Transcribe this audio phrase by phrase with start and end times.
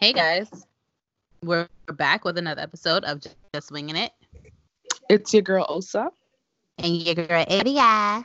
[0.00, 0.48] Hey guys,
[1.42, 4.12] we're back with another episode of Just Swinging It.
[5.08, 6.10] It's your girl Osa.
[6.78, 8.24] And your girl Edia.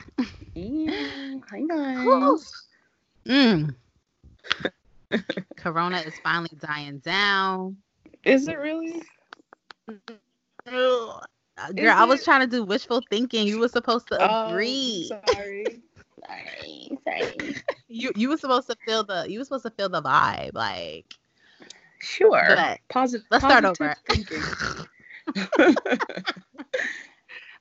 [0.54, 1.38] Yeah.
[1.50, 2.52] Hi guys.
[3.26, 3.74] Mm.
[5.56, 7.76] Corona is finally dying down.
[8.24, 9.02] Is it really?
[10.66, 11.22] Girl,
[11.76, 12.24] Is I was it?
[12.24, 13.48] trying to do wishful thinking.
[13.48, 15.08] You were supposed to Oh, agree.
[15.08, 15.64] sorry.
[16.24, 16.98] sorry.
[17.04, 17.56] Sorry.
[17.88, 20.54] you you were supposed to feel the you were supposed to feel the vibe.
[20.54, 21.04] Like
[22.04, 22.44] Sure.
[22.46, 23.26] But Positive.
[23.30, 23.94] let's start positive over.
[24.06, 24.42] Thinking.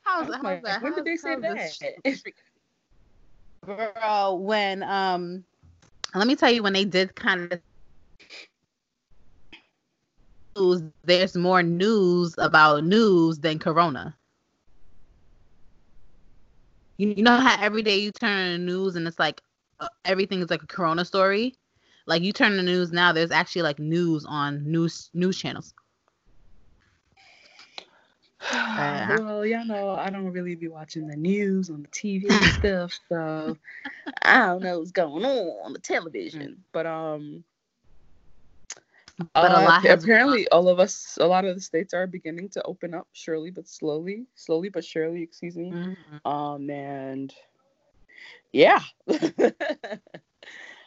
[0.04, 0.82] how's, was how's that?
[0.82, 2.02] when did they say that?
[3.66, 5.46] Girl, when um
[6.14, 7.62] let me tell you when they did kind of
[10.58, 14.16] news, there's more news about news than corona.
[16.98, 19.42] You, you know how every day you turn news and it's like
[19.80, 21.56] uh, everything is like a corona story?
[22.06, 25.74] Like you turn the news now, there's actually like news on news news channels.
[28.78, 32.50] Uh, well, y'all know I don't really be watching the news on the TV and
[32.50, 33.58] stuff, so
[34.24, 36.64] I don't know what's going on on the television.
[36.72, 37.44] But um,
[39.40, 42.64] But a uh, apparently all of us, a lot of the states are beginning to
[42.64, 45.22] open up, surely but slowly, slowly but surely.
[45.24, 45.76] Excuse me.
[45.76, 46.22] Mhm.
[46.26, 47.34] Um, and
[48.52, 48.80] yeah,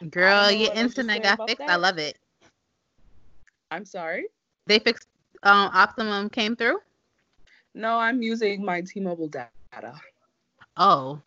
[0.09, 1.67] Girl, know your internet got fixed.
[1.67, 2.17] I love it.
[3.71, 4.27] I'm sorry.
[4.65, 5.07] They fixed
[5.43, 6.79] um Optimum came through.
[7.73, 9.93] No, I'm using my T-Mobile data.
[10.77, 11.21] Oh.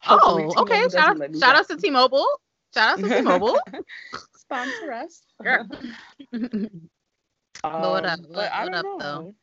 [0.00, 0.88] Hopefully oh, okay.
[0.88, 2.26] T-Mobile Shout out, shout out to T-Mobile.
[2.72, 3.60] Shout out to T-Mobile.
[4.36, 5.22] Sponsor us.
[5.42, 5.68] Girl.
[7.62, 8.20] Um, what up?
[8.22, 9.34] but What- I don't up, though?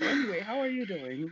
[0.00, 1.30] Anyway, how are you doing?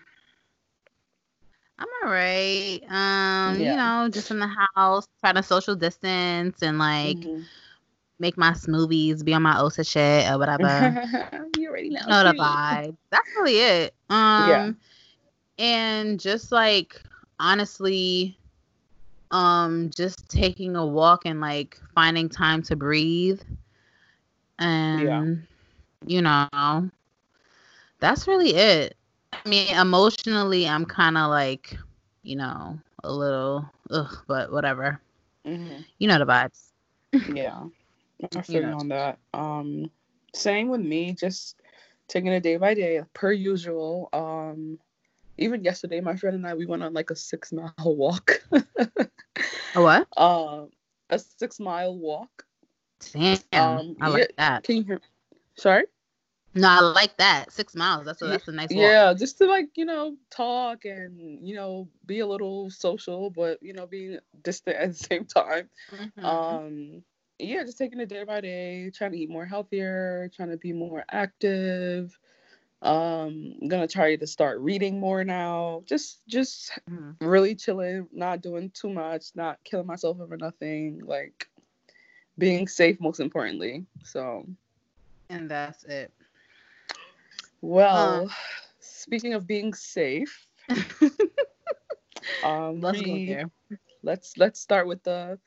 [1.78, 2.80] I'm all right.
[2.88, 7.44] Um, you know, just in the house, trying to social distance and like Mhm.
[8.18, 10.98] make my smoothies, be on my OSA shit or whatever.
[11.56, 12.00] you already know.
[12.08, 12.96] know the vibe.
[13.10, 13.94] That's really it.
[14.10, 14.76] Um
[15.58, 17.00] and just like
[17.38, 18.38] honestly,
[19.30, 23.40] um, just taking a walk and like finding time to breathe.
[24.58, 25.46] And
[26.06, 26.90] you know,
[28.00, 28.96] that's really it.
[29.44, 31.76] I mean, emotionally I'm kinda like,
[32.22, 35.00] you know, a little ugh, but whatever.
[35.46, 35.84] Mhm.
[35.98, 36.72] You know the vibes.
[37.34, 37.64] Yeah,
[38.34, 38.78] I feel you know.
[38.78, 39.18] on that.
[39.32, 39.90] Um,
[40.34, 41.12] same with me.
[41.12, 41.60] Just
[42.08, 44.08] taking it day by day, per usual.
[44.12, 44.78] Um,
[45.38, 48.40] even yesterday, my friend and I we went on like a six mile walk.
[49.74, 50.08] A what?
[50.16, 50.70] um,
[51.10, 52.44] a six mile walk.
[53.12, 53.38] Damn.
[53.52, 54.64] Um, I like that.
[54.64, 55.00] Can you hear?
[55.56, 55.84] Sorry.
[56.56, 57.52] No, I like that.
[57.52, 58.06] Six miles.
[58.06, 58.98] That's a that's a nice walk.
[58.98, 63.58] Yeah, just to like you know talk and you know be a little social, but
[63.62, 65.68] you know being distant at the same time.
[65.92, 66.24] Mhm.
[66.24, 67.02] Um,
[67.38, 70.72] yeah, just taking it day by day, trying to eat more healthier, trying to be
[70.72, 72.18] more active.
[72.82, 75.82] Um, I'm gonna try to start reading more now.
[75.86, 77.18] Just just Mhm.
[77.20, 81.48] really chilling, not doing too much, not killing myself over nothing, like
[82.38, 83.86] being safe most importantly.
[84.04, 84.44] So
[85.30, 86.12] And that's it.
[87.66, 88.30] Well,
[88.80, 90.46] speaking of being safe,
[92.42, 93.50] um, Let's go there.
[94.02, 95.38] let's let's start with the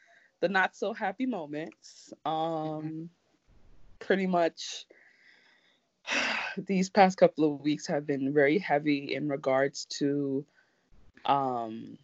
[0.42, 3.10] the not so happy moments um
[4.00, 4.86] pretty much
[6.58, 10.46] these past couple of weeks have been very heavy in regards to
[11.26, 11.98] um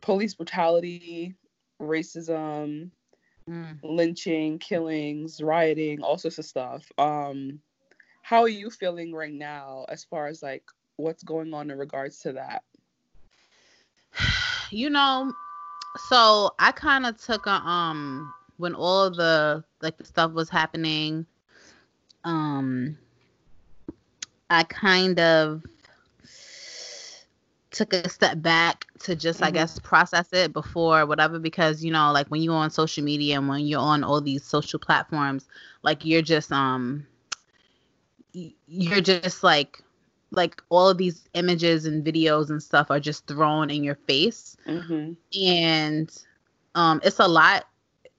[0.00, 1.34] police brutality
[1.80, 2.90] racism
[3.48, 3.78] Mm.
[3.84, 7.60] lynching killings rioting all sorts of stuff um
[8.26, 10.64] how are you feeling right now as far as like
[10.96, 12.64] what's going on in regards to that
[14.70, 15.32] You know,
[16.08, 20.50] so I kind of took a um when all of the like the stuff was
[20.50, 21.26] happening.
[22.24, 22.98] Um,
[24.50, 25.62] I kind of
[27.70, 29.52] took a step back to just I Mhm.
[29.52, 33.48] guess process it before whatever because you know like when you're on social media and
[33.48, 35.48] when you're on all these social platforms
[35.82, 37.06] like you're just um
[38.66, 39.82] you're just like
[40.30, 44.56] like all of these images and videos and stuff are just thrown in your face
[44.66, 45.12] mm-hmm.
[45.40, 46.22] and
[46.74, 47.64] um it's a lot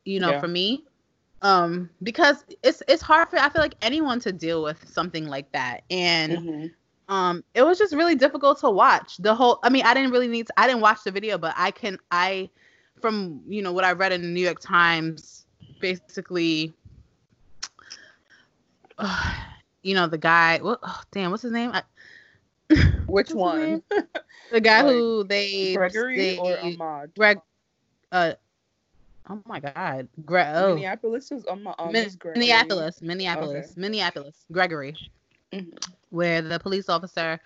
[0.06, 0.40] you know Yeah.
[0.40, 0.86] for me
[1.42, 5.52] um because it's it's hard for i feel like anyone to deal with something like
[5.52, 6.68] that and Mm-hmm.
[7.13, 10.28] um it was just really difficult to watch the whole i mean i didn't really
[10.28, 12.50] need to i didn't watch the video but i can i
[13.02, 15.46] from you know what i read in the new york times
[15.80, 16.74] basically
[19.83, 21.83] you know the guy what oh, damn what's his name I,
[23.06, 23.83] Which one?
[24.51, 27.12] the guy Like, who they Gregory they, or Ahmaud?
[27.15, 27.39] Greg
[28.12, 28.33] uh
[29.29, 30.75] Oh my God, Gre- oh.
[30.75, 32.24] Minneapolis is on my um, Min- Gregory.
[32.35, 33.68] Minneapolis, Minneapolis, Okay.
[33.77, 34.95] Minneapolis, Gregory,
[35.51, 35.79] Mhm.
[36.09, 37.39] where the police officer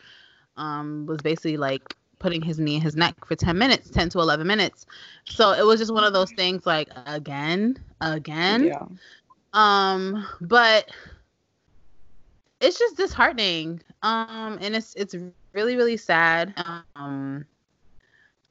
[0.58, 4.20] um was basically like putting his knee in his neck for 10 minutes 10 to
[4.20, 4.86] 11 minutes
[5.28, 8.88] so it was just one of those things like again again Yeah.
[9.54, 10.90] um but
[12.62, 13.82] it's just disheartening.
[14.04, 15.16] Um and it's it's
[15.54, 16.54] really really sad.
[16.96, 17.46] Um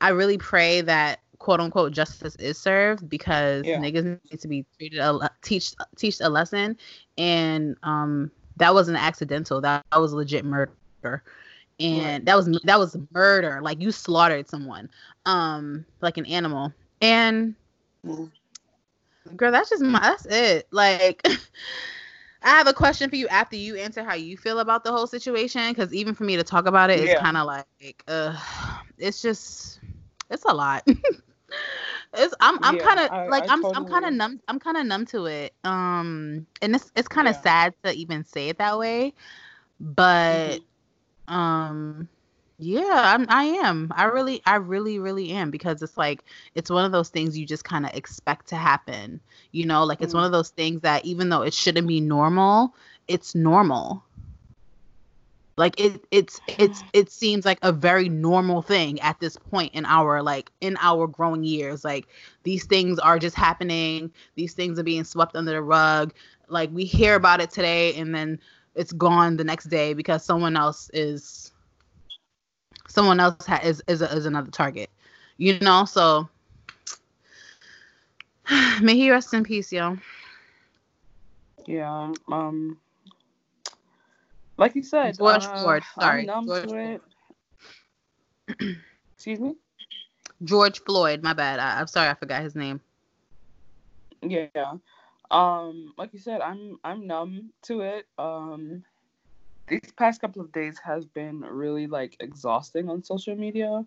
[0.00, 3.78] i really pray that quote unquote justice is served because Yeah.
[3.78, 6.76] niggas need to be treated a le- teach teach a lesson.
[7.18, 9.60] And um that wasn't accidental.
[9.62, 10.76] That, that was legit murder.
[11.52, 12.24] And Right.
[12.26, 13.36] that was that was murder.
[13.36, 14.78] Like you slaughtered someone
[15.26, 16.72] um like an animal.
[17.00, 17.54] And
[18.04, 18.30] Mhm.
[19.36, 20.66] girl that's just my that's it.
[20.70, 21.22] Like
[22.42, 25.06] i have a question for you after you answer how you feel about the whole
[25.06, 27.26] situation because even for me to talk about it it's Yeah.
[27.26, 28.16] kind of like uh
[28.98, 29.80] it's just
[30.30, 30.82] it's a lot
[32.14, 34.76] it's i'm i'm Yeah, kind of like I i'm i'm kind of numb i'm kind
[34.76, 37.36] of numb to it um and it's it's kind of Yeah.
[37.36, 39.12] sad to even say it that way
[39.80, 40.66] but Mhm.
[41.28, 42.08] um
[42.60, 43.92] yeah i'm i am.
[43.96, 46.24] I really i really really am because it's like
[46.54, 49.20] it's one of those things you just kind of expect to happen
[49.52, 49.84] you know?
[49.84, 50.14] Like it's Mhm.
[50.14, 52.74] one of those things that even though it shouldn't be normal
[53.08, 54.04] it's normal.
[55.56, 59.84] Like it it's it's it seems like a very normal thing at this point in
[59.84, 61.84] our like in our growing years.
[61.84, 62.08] Like
[62.44, 64.12] these things are just happening.
[64.36, 66.14] These things are being swept under the rug.
[66.48, 68.38] Like we hear about it today and then
[68.74, 71.49] it's gone the next day because someone else is
[72.90, 74.90] someone else ha- is is, a, is another target
[75.36, 76.28] you know so
[78.82, 79.96] may he rest in peace yo
[81.66, 82.12] Yeah.
[82.30, 82.78] Um.
[84.56, 87.00] Like you said, George uh, Floyd, sorry, George.
[89.16, 89.54] Excuse me.
[90.44, 92.80] george floyd my bad I, i'm sorry i forgot his name
[94.22, 94.74] Yeah.
[95.30, 98.06] Um, like you said, I'm I'm numb to it.
[98.18, 98.82] Um,
[99.70, 103.84] these past couple of days has been really like exhausting on social media.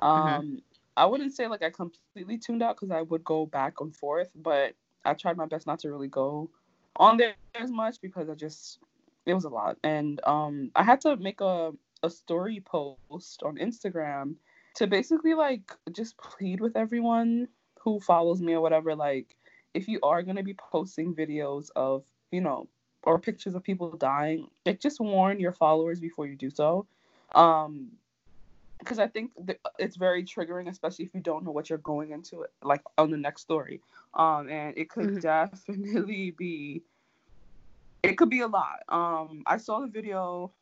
[0.00, 0.62] Um,
[0.96, 4.30] I wouldn't say like I completely tuned out because I would go back and forth,
[4.36, 4.74] but
[5.04, 6.50] I tried my best not to really go
[6.96, 8.78] on there as much because I just
[9.26, 11.72] it was a lot, and um, I had to make a
[12.02, 14.34] a story post on Instagram
[14.76, 17.48] to basically like just plead with everyone
[17.78, 19.36] who follows me or whatever like
[19.74, 22.68] if you are going to be posting videos of you know
[23.04, 26.86] or pictures of people dying like just warn your followers before you do so.
[27.34, 27.92] Um
[28.78, 32.12] because i think th- it's very triggering especially if you don't know what you're going
[32.12, 33.80] into like on the next story.
[34.14, 35.20] Um and it could Mhm.
[35.20, 36.82] definitely be
[38.02, 38.80] it could be a lot.
[38.88, 40.52] Um i saw the video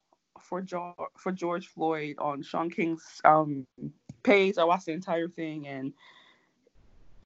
[0.41, 3.67] for george for george floyd on shaun king's um
[4.23, 4.58] page.
[4.58, 5.93] I watched the entire thing and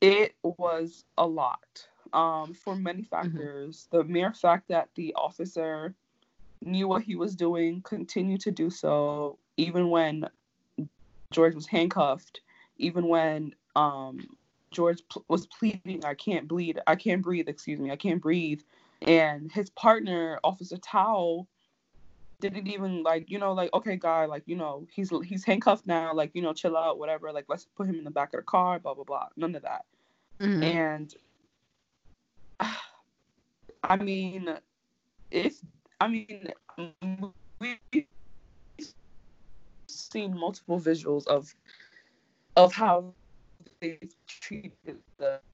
[0.00, 3.88] it was a lot um, for many factors.
[3.90, 5.94] The mere fact that the officer
[6.60, 10.28] knew what he was doing, continued to do so, even when
[11.32, 12.40] George was handcuffed,
[12.76, 14.36] even when um,
[14.70, 18.62] George pl- was pleading, "I can't bleed, I can't breathe," excuse me, I can't breathe,
[19.02, 21.46] and his partner, Officer Thao,
[22.40, 26.12] didn't even like, you know, like, okay, guy, like, you know, he's he's handcuffed now,
[26.12, 28.44] like, you know, chill out, whatever, like, let's put him in the back of the
[28.44, 29.84] car, blah blah blah, none of that.
[30.40, 30.62] Mhm.
[30.62, 31.14] And
[33.82, 34.48] I mean,
[35.30, 35.60] if
[36.00, 36.52] I mean,
[37.60, 38.06] we've
[39.88, 41.54] seen multiple visuals of
[42.56, 43.14] of how
[43.80, 45.02] they treated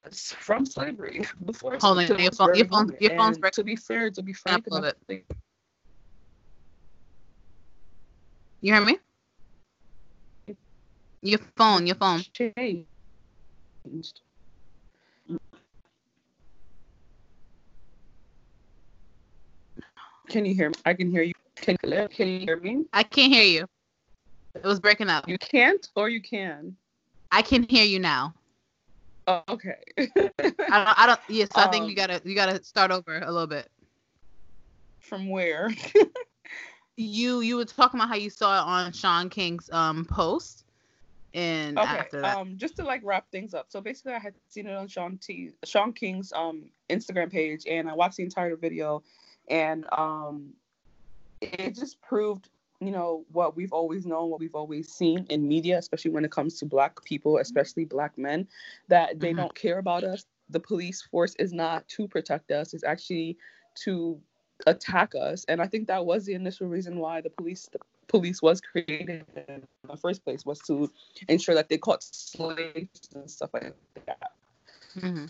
[0.04, 1.78] us from slavery before.
[1.80, 4.32] Hold on, to your phone- your phone- your phone's breaking To be fair, to be
[4.32, 5.24] frank, up a little and
[8.60, 8.98] you hear me
[11.22, 12.86] your phone your phone changed.
[20.28, 20.74] Can you hear me?
[20.84, 21.32] I can hear you.
[21.56, 22.84] Can, can you hear me?
[22.92, 23.66] i can't hear you
[24.54, 26.76] it was breaking up You can't or you can.
[27.32, 28.34] i can hear you now
[29.26, 29.76] Oh, okay.
[29.98, 30.04] I
[30.38, 31.20] don't, I don't.
[31.28, 33.68] Yes, I think you Um, gotta you gotta start over a little bit.
[35.00, 35.70] From where?
[36.96, 40.64] You you were talking about how you saw it on Shaun King's um post,
[41.34, 41.86] and okay.
[41.86, 43.66] after that, Um, just to like wrap things up.
[43.68, 45.50] So basically, I had seen it on Sean T.
[45.64, 49.02] Shaun King's um Instagram page, and I watched the entire video,
[49.50, 50.52] and um,
[51.40, 52.48] it just proved
[52.80, 56.30] you know what we've always known, what we've always seen in media, especially when it
[56.30, 58.46] comes to Black people, especially Black men,
[58.86, 59.36] that they Mhm.
[59.36, 60.24] don't care about us.
[60.50, 63.36] The police force is not to protect us; it's actually
[63.84, 64.20] to
[64.66, 65.44] attack us.
[65.48, 69.26] And I think that was the initial reason why the police the police was created
[69.48, 70.90] in the first place was to
[71.28, 73.74] ensure that they caught slaves and stuff like
[74.06, 74.32] that.
[74.96, 75.26] Mm-hmm.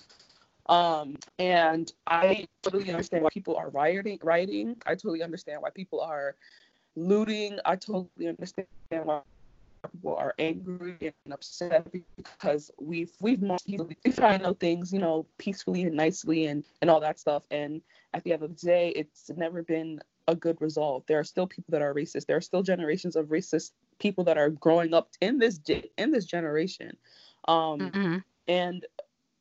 [0.68, 4.18] Um, and I totally understand why people are rioting.
[4.22, 4.76] Rioting.
[4.86, 6.34] I totally understand why people are
[6.96, 7.58] looting.
[7.64, 9.20] I totally understand why
[9.92, 15.26] people are angry and upset because we've we've we try to know things, you know,
[15.38, 17.44] peacefully and nicely and and all that stuff.
[17.50, 17.80] And
[18.14, 21.06] at the end of the day, it's never been a good result.
[21.06, 22.26] There are still people that are racist.
[22.26, 25.60] There are still generations of racist people that are growing up in this
[25.96, 26.96] in this generation.
[27.46, 28.16] Um, mm-hmm.
[28.46, 28.84] and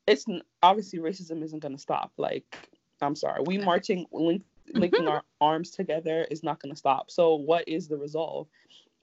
[0.08, 0.26] it's
[0.64, 2.12] obviously racism isn't going to stop.
[2.18, 2.70] Like,
[3.02, 7.12] I'm sorry, we marching, link, linking our arms together is not going to stop.
[7.12, 8.48] So, what is the resolve?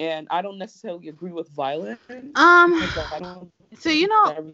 [0.00, 2.00] And I don't necessarily agree with violence.
[2.34, 3.52] Um.
[3.78, 4.52] So you know.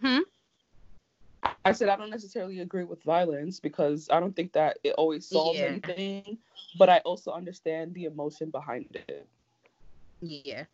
[0.00, 0.18] Hmm?
[1.64, 5.26] I said I don't necessarily agree with violence because I don't think that it always
[5.26, 5.66] solves yeah.
[5.66, 6.38] anything,
[6.78, 9.26] but I also understand the emotion behind it.
[10.20, 10.64] Yeah.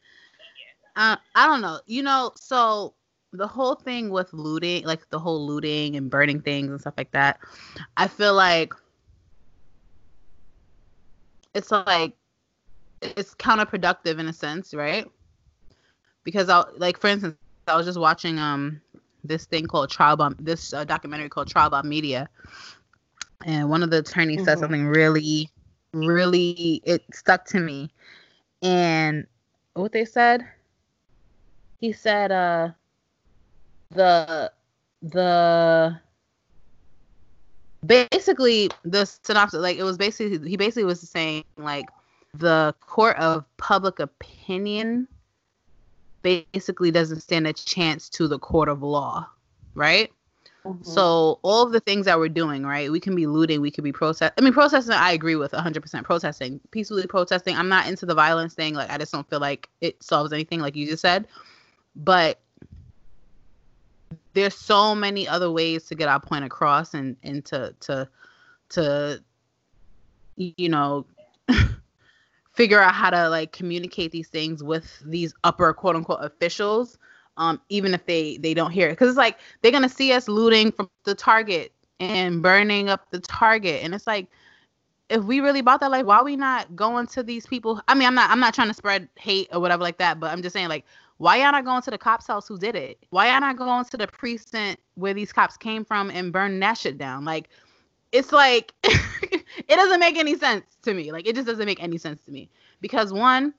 [0.94, 1.80] Uh, I don't know.
[1.86, 2.94] You know, so
[3.33, 7.11] the whole thing with looting, like the whole looting and burning things and stuff like
[7.12, 7.38] that,
[7.97, 8.73] I feel like
[11.54, 12.14] it's like
[13.02, 15.06] it's counterproductive in a sense, right?
[16.25, 18.80] Because I like for instance, I was just watching um
[19.25, 22.28] this thing called Trial by this uh, documentary called Trial by Media,
[23.45, 24.45] and one of the attorneys mm-hmm.
[24.45, 25.50] said something really,
[25.92, 27.90] really it stuck to me,
[28.62, 29.26] and
[29.75, 30.47] what they said,
[31.80, 32.71] he said, uh,
[33.90, 34.50] the
[35.02, 36.00] the
[37.84, 41.86] basically the synopsis like it was basically he basically was saying like
[42.34, 45.06] the court of public opinion
[46.22, 49.28] basically doesn't stand a chance to the court of law,
[49.74, 50.10] right?
[50.64, 50.82] Mm-hmm.
[50.82, 52.90] So all of the things that we're doing, right?
[52.90, 54.32] We can be looting, we could be protest.
[54.36, 54.94] I mean, protesting.
[54.94, 57.56] I agree with 100% protesting, peacefully protesting.
[57.56, 58.74] I'm not into the violence thing.
[58.74, 61.28] Like, I just don't feel like it solves anything, like you just said.
[61.94, 62.40] But
[64.36, 68.06] there's so many other ways to get our point across and and to to
[68.68, 69.18] to
[70.36, 71.06] you know
[72.52, 76.98] figure out how to like communicate these things with these upper quote unquote officials
[77.38, 78.92] um even if they they don't hear it.
[78.92, 83.20] Because it's like they're gonna see us looting from the target and burning up the
[83.20, 83.82] target.
[83.82, 84.26] And it's like
[85.08, 87.80] if we really bought that like why are we not going to these people?
[87.88, 90.30] I mean i'm not i'm not trying to spread hate or whatever like that but
[90.30, 90.84] i'm just saying like
[91.18, 93.85] why y'all not going to the cops house who did it why y'all not going
[93.85, 97.49] to the precinct where these cops came from and burn that shit down like
[98.12, 101.12] it's like it doesn't make any sense to me.
[101.12, 102.49] Like it just doesn't make any sense to me
[102.80, 103.54] because one,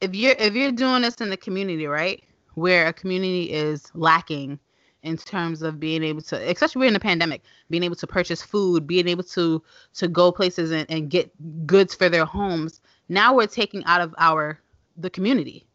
[0.00, 2.22] if you're if you're doing this in the community, right,
[2.54, 4.58] where a community is lacking
[5.02, 8.42] in terms of being able to, especially we're in the pandemic, being able to purchase
[8.42, 9.62] food, being able to
[9.94, 11.30] to go places and, and get
[11.66, 12.80] goods for their homes.
[13.08, 14.58] Now we're taking out of our
[14.96, 15.65] the community.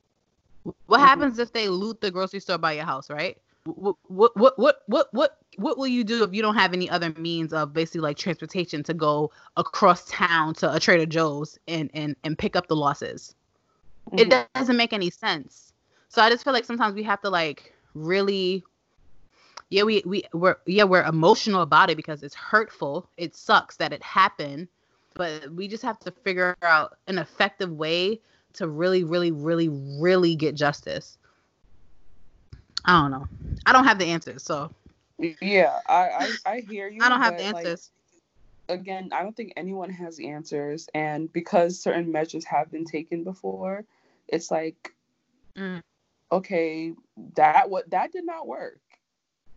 [0.64, 1.08] What mm-hmm.
[1.08, 3.38] happens if they loot the grocery store by your house, right?
[3.66, 6.90] What what what what what what what will you do if you don't have any
[6.90, 11.92] other means of basically like transportation to go across town to a Trader Joe's and
[11.94, 13.36] and and pick up the losses?
[14.08, 14.20] Mm-hmm.
[14.20, 15.74] It doesn't make any sense.
[16.10, 18.64] So I just feel like sometimes we have to like really
[19.72, 23.10] yeah, we we we're yeah, we're emotional about it because it's hurtful.
[23.16, 24.68] It sucks that it happened,
[25.14, 28.20] but we just have to figure out an effective way
[28.54, 31.18] to really really really really get justice.
[32.86, 33.28] I don't know.
[33.66, 34.72] I don't have the answers, so
[35.42, 37.00] yeah, I, I, I hear you.
[37.02, 37.92] I don't have the answers.
[38.68, 42.86] Like, again, I don't think anyone has the answers, and because certain measures have been
[42.86, 43.86] taken before,
[44.28, 44.94] it's like,
[45.56, 45.82] mm.
[46.32, 46.94] okay,
[47.36, 48.80] that what that did not work.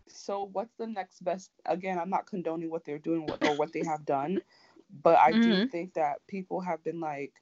[0.07, 1.49] So what's the next best?
[1.65, 4.41] Again, I'm not condoning what they're doing or what they have done,
[5.01, 5.41] but I mm-hmm.
[5.41, 7.33] do think that people have been like,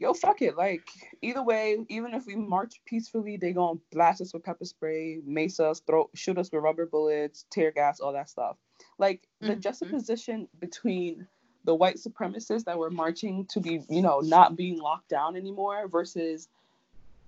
[0.00, 0.56] yo, fuck it.
[0.56, 0.88] Like,
[1.22, 5.60] either way, even if we march peacefully, they gonna blast us with pepper spray, mace
[5.60, 8.56] us, throw, shoot us with rubber bullets, tear gas, all that stuff.
[8.98, 9.60] Like, the mm-hmm.
[9.60, 11.26] juxtaposition between
[11.64, 15.88] the white supremacists that were marching to be, you know, not being locked down anymore
[15.88, 16.48] versus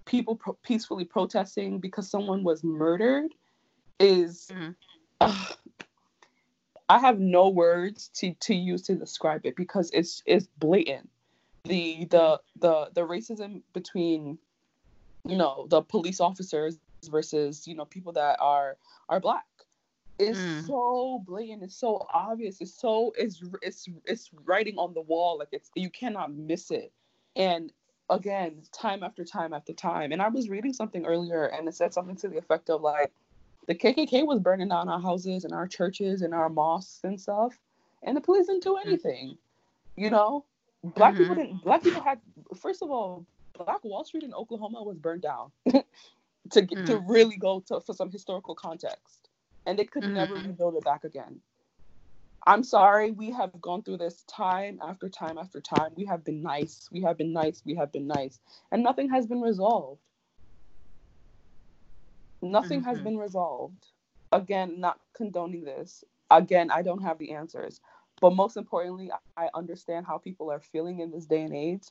[0.04, 3.32] people pro- peacefully protesting because someone was murdered
[3.98, 4.50] is.
[4.52, 4.70] Mm-hmm.
[5.20, 5.44] Uh,
[6.88, 11.08] I have no words to, to use to describe it because it's it's blatant
[11.64, 14.38] the the the the racism between
[15.26, 18.76] you know the police officers versus you know people that are
[19.08, 19.44] are black
[20.18, 20.66] is mm.
[20.66, 25.48] so blatant it's so obvious it's so it's it's it's writing on the wall like
[25.52, 26.92] it's you cannot miss it
[27.36, 27.72] and
[28.10, 31.94] again time after time after time and i was reading something earlier and it said
[31.94, 33.12] something to the effect of like
[33.66, 37.58] the kkk was burning down our houses and our churches and our mosques and stuff
[38.02, 38.86] and the police didn't do mm.
[38.86, 39.36] anything mm.
[39.96, 40.44] you know
[40.82, 41.22] Black mm-hmm.
[41.22, 41.64] people didn't.
[41.64, 42.20] Black people had.
[42.60, 45.52] First of all, Black Wall Street in Oklahoma was burned down.
[46.50, 46.86] to get, mm.
[46.86, 49.28] to really go to for some historical context.
[49.66, 50.14] and they could mm-hmm.
[50.14, 51.40] never rebuild it back again.
[52.46, 55.90] I'm sorry, we have gone through this time after time after time.
[55.94, 58.40] We have been nice, we have been nice, we have been nice,
[58.72, 60.00] and nothing has been resolved.
[62.40, 62.88] Nothing mm-hmm.
[62.88, 63.86] has been resolved.
[64.32, 66.02] Again, not condoning this.
[66.30, 67.80] Again, I don't have the answers.
[68.20, 71.84] But most importantly, I understand how people are feeling in this day and age.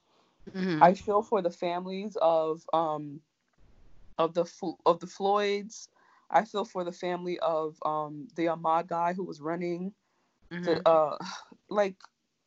[0.55, 0.81] Mm-hmm.
[0.81, 3.21] I feel for the families of um
[4.17, 4.45] of the
[4.85, 5.89] of the Floyds.
[6.29, 9.93] I feel for the family of um the Ahmaud guy who was running.
[10.51, 10.63] Mm-hmm.
[10.63, 11.17] The, uh,
[11.69, 11.95] like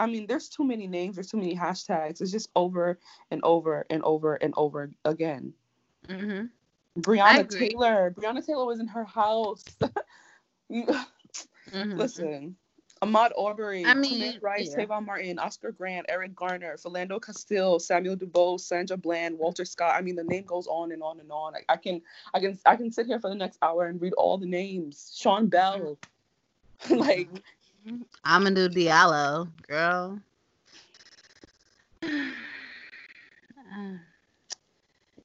[0.00, 1.16] I mean, there's too many names.
[1.16, 2.20] There's too many hashtags.
[2.20, 2.98] It's just over
[3.30, 5.52] and over and over and over again.
[6.08, 7.00] Mm-hmm.
[7.00, 8.12] Breonna Taylor.
[8.16, 9.64] Breonna Taylor was in her house.
[10.70, 11.96] mm-hmm.
[11.96, 12.56] Listen,
[13.02, 14.84] Ahmaud Arbery, I mean, Rice, yeah.
[14.84, 19.94] Trayvon Martin, Oscar Grant, Eric Garner, Philando Castile, Samuel DuBose, Sandra Bland, Walter Scott.
[19.96, 21.54] I mean, the name goes on and on and on.
[21.56, 22.00] I, I can,
[22.32, 25.12] I can, I can sit here for the next hour and read all the names.
[25.16, 25.98] Sean Bell,
[26.90, 27.28] like
[28.24, 30.20] Amadou Diallo, girl.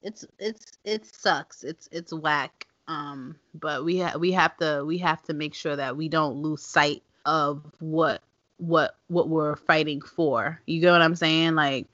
[0.03, 1.63] It's it's it sucks.
[1.63, 2.67] It's it's whack.
[2.87, 6.35] Um, but we ha- we have to we have to make sure that we don't
[6.35, 8.23] lose sight of what
[8.57, 10.59] what what we're fighting for.
[10.65, 11.53] You get what I'm saying?
[11.53, 11.85] Like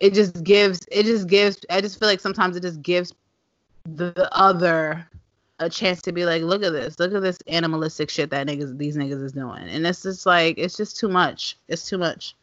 [0.00, 3.14] it just gives it just gives I just feel like sometimes it just gives
[3.84, 5.08] the, the other
[5.60, 8.76] a chance to be like, look at this, look at this animalistic shit that niggas
[8.76, 9.62] these niggas is doing.
[9.62, 11.56] And it's just like it's just too much.
[11.68, 12.34] It's too much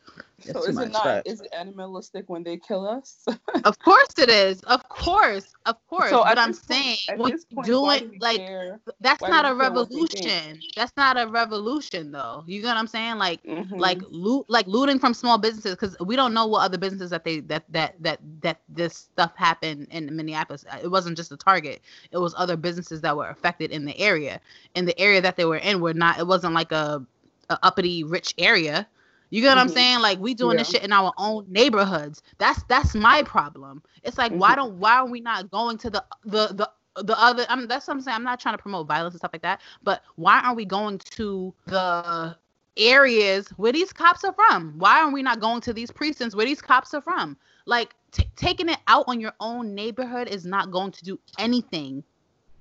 [0.44, 1.03] so is much, it not?
[1.03, 1.27] But...
[1.27, 3.25] Is it animalistic when they kill us?
[3.63, 4.62] of course it is.
[4.63, 6.10] Of course, of course.
[6.10, 8.80] So but I'm point, saying, when point, doing like care?
[9.00, 10.60] that's why not a revolution.
[10.75, 12.44] That's not a revolution, though.
[12.48, 13.18] You know what I'm saying?
[13.18, 13.75] Like, mm-hmm.
[13.75, 17.24] like loot, like looting from small businesses, because we don't know what other businesses that
[17.24, 20.65] they that that that that this stuff happened in Minneapolis.
[20.82, 21.82] It wasn't just a Target.
[22.12, 24.41] It was other businesses that were affected in the area.
[24.75, 26.20] In the area that they were in, were not.
[26.20, 27.06] It wasn't like a,
[27.50, 28.88] a uppity rich area
[29.32, 29.60] you get what mm-hmm.
[29.62, 30.00] I'm saying?
[30.02, 30.64] Like we doing yeah.
[30.64, 32.22] this shit in our own neighborhoods.
[32.38, 33.82] That's that's my problem.
[34.04, 34.41] It's like mm-hmm.
[34.41, 36.70] why don't why are we not going to the the the
[37.02, 38.15] the other I'm that's what I'm saying.
[38.15, 41.00] I'm not trying to promote violence and stuff like that, but why aren't we going
[41.15, 42.38] to the
[42.78, 44.74] areas where these cops are from?
[44.78, 47.38] Why are we not going to these precincts where these cops are from?
[47.65, 52.04] Like t- taking it out on your own neighborhood is not going to do anything.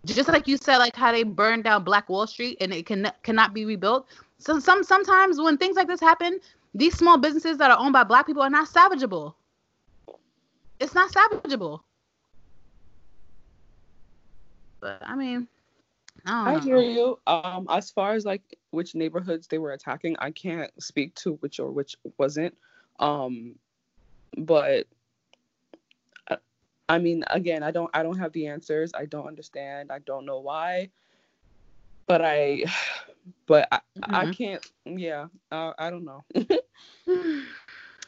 [0.07, 3.11] Just like you said, like how they burned down Black Wall Street and it can
[3.23, 4.07] cannot be rebuilt.
[4.39, 6.41] So some sometimes when things like this happen,
[6.75, 9.35] these small businesses that are owned by black people are not salvageable.
[10.79, 11.81] It's not salvageable.
[14.81, 15.47] But I mean,
[16.25, 17.19] I, I hear you.
[17.27, 21.61] Um, as far as like which neighborhoods they were attacking, I can't speak to which
[21.61, 22.57] or which wasn't.
[22.99, 23.57] Um,
[24.37, 24.87] but
[26.29, 26.37] I,
[26.89, 28.93] I mean, again, I don't, I don't have the answers.
[28.95, 29.91] I don't understand.
[29.91, 30.91] I don't know why.
[32.07, 32.65] But I,
[33.47, 34.15] but I, mm-hmm.
[34.15, 34.71] I can't.
[34.85, 36.25] Yeah, uh, I don't know.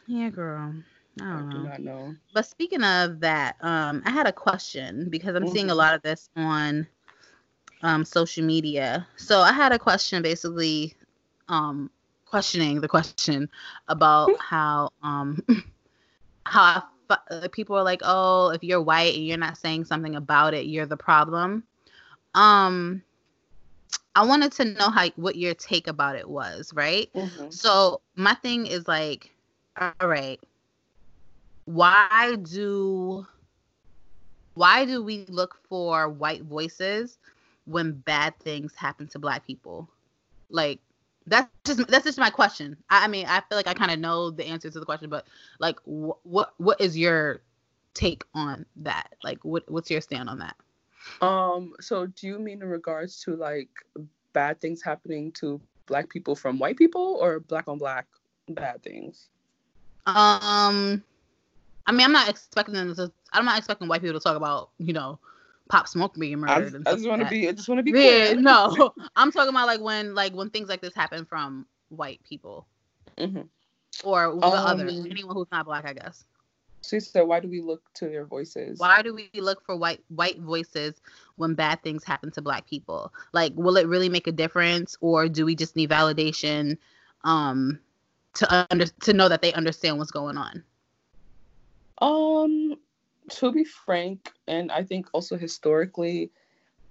[0.07, 0.75] yeah, girl.
[1.21, 1.51] I don't I know.
[1.51, 2.15] do not know.
[2.33, 5.53] But speaking of that, um, I had a question because I'm mm-hmm.
[5.53, 5.79] seeing a mm-hmm.
[5.79, 6.87] lot of this on
[7.83, 9.07] um social media.
[9.17, 10.95] So I had a question basically
[11.49, 11.91] um
[12.25, 13.49] questioning the question
[13.89, 15.43] about how um
[16.47, 20.55] how I, people are like, "Oh, if you're white and you're not saying something about
[20.55, 21.65] it, you're the problem."
[22.35, 23.03] Um
[24.15, 27.11] I wanted to know how what your take about it was, right?
[27.15, 27.51] Mm-hmm.
[27.51, 29.31] So my thing is like,
[29.81, 30.41] all right,
[31.65, 33.27] why do
[34.55, 37.19] why do we look for white voices
[37.65, 39.89] when bad things happen to black people?
[40.51, 40.81] Like
[41.27, 42.77] that's just that's just my question.
[42.91, 45.09] I, I mean, I feel like I kind of know the answer to the question,
[45.09, 45.27] but
[45.59, 47.41] like, wh- what what is your
[47.95, 49.15] take on that?
[49.23, 50.57] Like, what what's your stand on that?
[51.21, 53.69] Um, so do you mean in regards to like
[54.33, 58.07] bad things happening to black people from white people or black on black
[58.49, 59.29] bad things?
[60.07, 61.03] Um
[61.87, 64.71] I mean I'm not expecting them to I'm not expecting white people to talk about,
[64.79, 65.19] you know,
[65.69, 66.83] Pop Smoke being murdered.
[66.87, 68.27] I, I just want to be I just want to be clear.
[68.27, 68.93] Yeah, no.
[69.17, 72.67] I'm talking about like when like when things like this happen from white people.
[73.19, 73.43] Mm-hmm.
[74.05, 76.25] Or the um, others, anyone who's not black, I guess.
[76.85, 78.79] She said, "Why do we look to their voices?
[78.79, 81.01] Why do we look for white white voices
[81.37, 83.13] when bad things happen to Black people?
[83.33, 86.77] Like, will it really make a difference, or do we just need validation
[87.25, 87.79] um,
[88.35, 90.65] to under to know that they understand what's going on?"
[91.99, 92.77] Um,
[93.31, 96.33] to be frank, and I think also historically,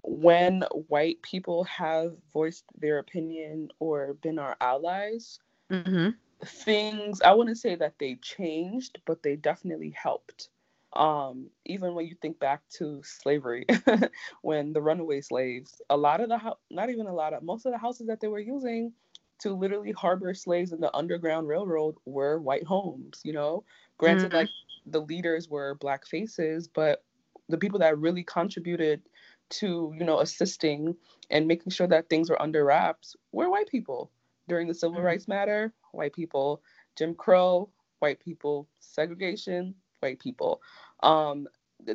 [0.03, 5.39] when white people have voiced their opinion or been our allies.
[5.69, 6.11] Mm-hmm
[6.45, 10.49] things I wouldn't say that they changed, but they definitely helped.
[10.93, 13.65] Um, even when you think back to slavery,
[14.41, 17.65] when the runaway slaves, a lot of the ho- not even a lot of most
[17.65, 18.91] of the houses that they were using
[19.39, 23.21] to literally harbor slaves in the underground railroad were white homes.
[23.23, 23.63] You know,
[23.97, 24.37] granted, mm-hmm.
[24.37, 24.49] like
[24.85, 27.03] the leaders were black faces, but
[27.47, 29.01] the people that really contributed
[29.49, 30.95] to you know assisting
[31.29, 34.09] and making sure that things were under wraps were white people
[34.51, 35.05] during the civil mm-hmm.
[35.05, 36.61] rights matter white people
[36.97, 40.61] jim crow white people segregation white people
[41.03, 41.47] um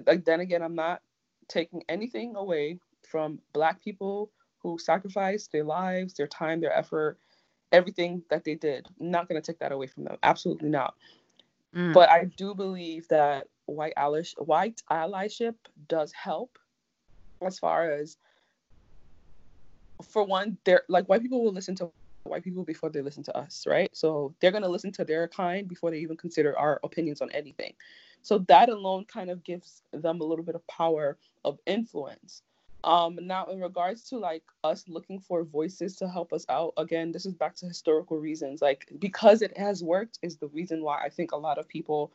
[0.06, 1.02] like then again i'm not
[1.48, 4.30] taking anything away from black people
[4.62, 7.18] who sacrificed their lives their time their effort
[7.72, 10.94] everything that they did I'm not going to take that away from them absolutely not
[11.74, 11.92] mm.
[11.92, 15.56] but i do believe that white allyship, white allyship
[15.88, 16.58] does help
[17.42, 18.16] as far as
[20.08, 21.92] for one they're like white people will listen to
[22.28, 23.90] white people before they listen to us right?
[23.94, 27.30] So they're going to listen to their kind before they even consider our opinions on
[27.32, 27.74] anything.
[28.22, 32.42] So that alone kind of gives them a little bit of power of influence.
[32.84, 37.10] Um now in regards to like us looking for voices to help us out again
[37.10, 38.62] this is back to historical reasons.
[38.62, 42.12] Like because it has worked is the reason why i think a lot of people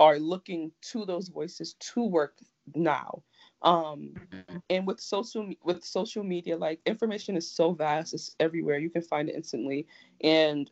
[0.00, 2.38] are looking to those voices to work
[2.74, 3.22] now
[3.64, 4.58] um mm-hmm.
[4.70, 9.02] and with social with social media like information is so vast it's everywhere you can
[9.02, 9.86] find it instantly
[10.22, 10.70] and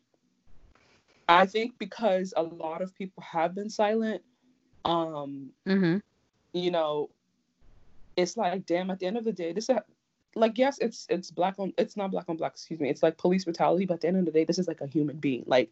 [1.28, 4.22] i think because a lot of people have been silent
[4.84, 5.96] um mm-hmm.
[6.52, 7.08] you know
[8.16, 9.76] it's like damn at the end of the day this is
[10.34, 13.16] like yes it's it's black on it's not black on black excuse me it's like
[13.16, 15.44] police brutality but at the end of the day this is like a human being
[15.46, 15.70] like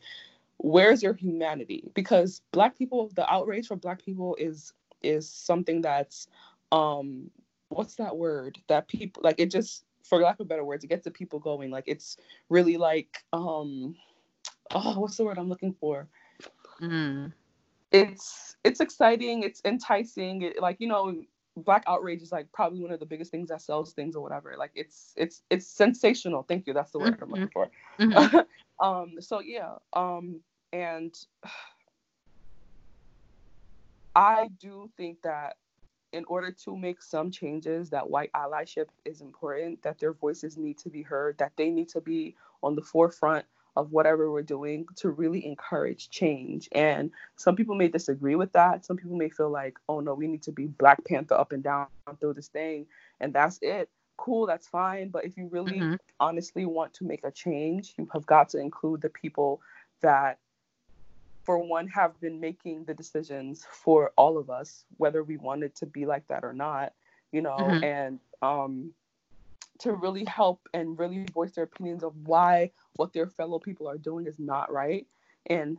[0.58, 6.28] where's your humanity because black people the outrage for black people is is something that's
[6.72, 7.30] um
[7.68, 11.04] what's that word that people like it just for lack of better words it gets
[11.04, 12.16] the people going like it's
[12.48, 13.94] really like um
[14.72, 16.08] oh what's the word i'm looking for
[16.80, 17.32] mm.
[17.92, 21.14] it's it's exciting it's enticing it, like you know
[21.56, 24.54] black outrage is like probably one of the biggest things that sells things or whatever
[24.58, 27.24] like it's it's it's sensational thank you that's the word mm-hmm.
[27.24, 28.38] i'm looking for mm-hmm.
[28.84, 30.40] um so yeah um
[30.72, 31.26] and
[34.16, 35.56] i do think that
[36.12, 40.78] in order to make some changes that white allyship is important that their voices need
[40.78, 43.44] to be heard that they need to be on the forefront
[43.76, 46.68] of whatever we're doing to really encourage change.
[46.72, 48.84] And some people may disagree with that.
[48.84, 51.62] Some people may feel like oh no we need to be black panther up and
[51.62, 51.86] down
[52.18, 52.86] through this thing
[53.20, 53.88] and that's it.
[54.16, 55.08] Cool that's fine.
[55.08, 55.94] But if you really mm-hmm.
[56.18, 59.60] honestly want to make a change you have got to include the people
[60.02, 60.38] that
[61.44, 65.86] for one, have been making the decisions for all of us, whether we wanted to
[65.86, 66.92] be like that or not,
[67.32, 67.84] you know, mm-hmm.
[67.84, 68.92] and um,
[69.78, 73.98] to really help and really voice their opinions of why what their fellow people are
[73.98, 75.06] doing is not right,
[75.46, 75.78] and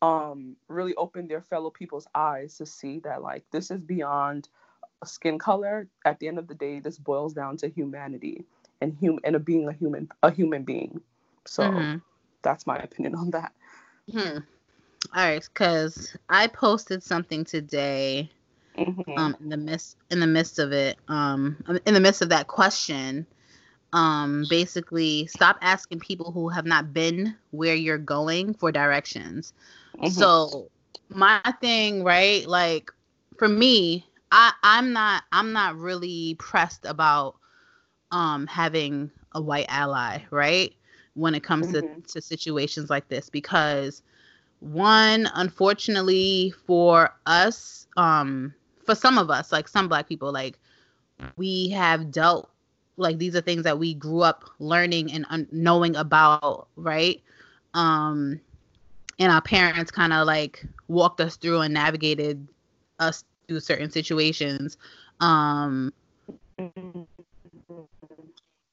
[0.00, 4.48] um, really open their fellow people's eyes to see that like this is beyond
[5.04, 5.88] skin color.
[6.04, 8.44] At the end of the day, this boils down to humanity
[8.80, 11.00] and hum and a being a human a human being.
[11.46, 11.98] So mm-hmm.
[12.42, 13.52] that's my opinion on that.
[14.10, 14.38] Hmm.
[15.14, 18.30] All right, because I posted something today.
[18.76, 19.18] Mm-hmm.
[19.18, 22.46] Um, in the midst in the midst of it, um, in the midst of that
[22.46, 23.26] question,
[23.92, 29.52] um, basically stop asking people who have not been where you're going for directions.
[29.96, 30.08] Mm-hmm.
[30.08, 30.70] So
[31.08, 32.46] my thing, right?
[32.46, 32.92] Like
[33.36, 37.36] for me, I I'm not I'm not really pressed about
[38.10, 40.72] um having a white ally, right?
[41.14, 42.02] When it comes mm-hmm.
[42.02, 44.02] to, to situations like this because
[44.60, 48.52] one unfortunately for us um
[48.84, 50.58] for some of us like some black people like
[51.36, 52.50] we have dealt
[52.96, 57.22] like these are things that we grew up learning and un- knowing about right?
[57.74, 58.40] Um
[59.18, 62.46] and our parents kind of like walked us through and navigated
[62.98, 64.76] us through certain situations.
[65.20, 65.92] Um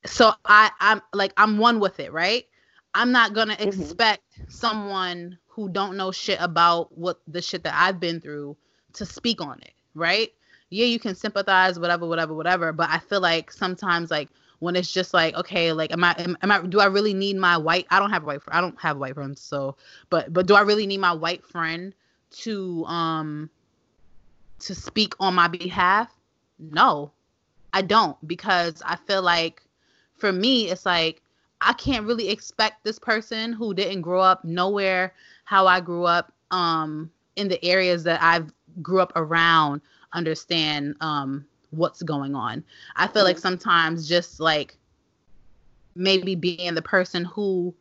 [0.06, 2.46] so i i'm like i'm one with it right?
[2.94, 3.82] I'm not gonna mm-hmm.
[3.82, 8.58] expect someone who don't know shit about what the shit that I've been through
[8.94, 10.32] to speak on it, right?
[10.70, 12.74] Yeah, you can sympathize, whatever, whatever, whatever.
[12.74, 14.28] But I feel like sometimes, like
[14.60, 17.38] when it's just like, okay, like, am I, am, am I, do I really need
[17.38, 17.88] my white?
[17.90, 19.78] I don't have a white, I don't have white friends, so,
[20.10, 21.94] but, but do I really need my white friend
[22.32, 23.50] to, um,
[24.60, 26.10] to speak on my behalf?
[26.60, 27.12] No,
[27.74, 29.62] I don't, because I feel like,
[30.18, 31.22] for me, it's like
[31.62, 35.14] I can't really expect this person who didn't grow up nowhere
[35.46, 38.44] how I grew up um, in the areas that I
[38.82, 39.82] grew up around
[40.14, 42.64] understand um, what's going on.
[42.96, 43.42] I feel like mm-hmm.
[43.42, 44.78] sometimes just like
[45.96, 47.74] maybe being the person who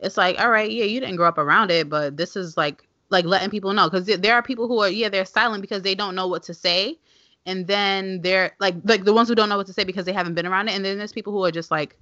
[0.00, 2.88] it's like, all right, yeah, you didn't grow up around it, but this is like
[3.12, 5.94] like letting people know because there are people who are yeah they're silent because they
[5.94, 6.98] don't know what to say
[7.46, 10.12] and then they're like like the ones who don't know what to say because they
[10.12, 11.96] haven't been around it and then there's people who are just like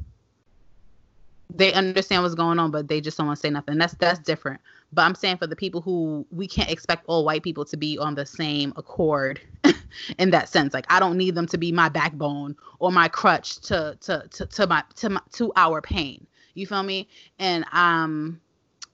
[1.53, 4.21] they understand what's going on but they just don't want to say nothing that's that's
[4.21, 4.61] different
[4.93, 7.99] but i'm saying for the people who we can't expect all white people to be
[7.99, 9.41] on the same accord
[10.19, 10.75] in that sense.
[10.75, 14.47] Like i don't need them to be my backbone or my crutch to to to,
[14.47, 16.27] to my to my to our pain.
[16.55, 17.09] You feel me?
[17.39, 18.41] And um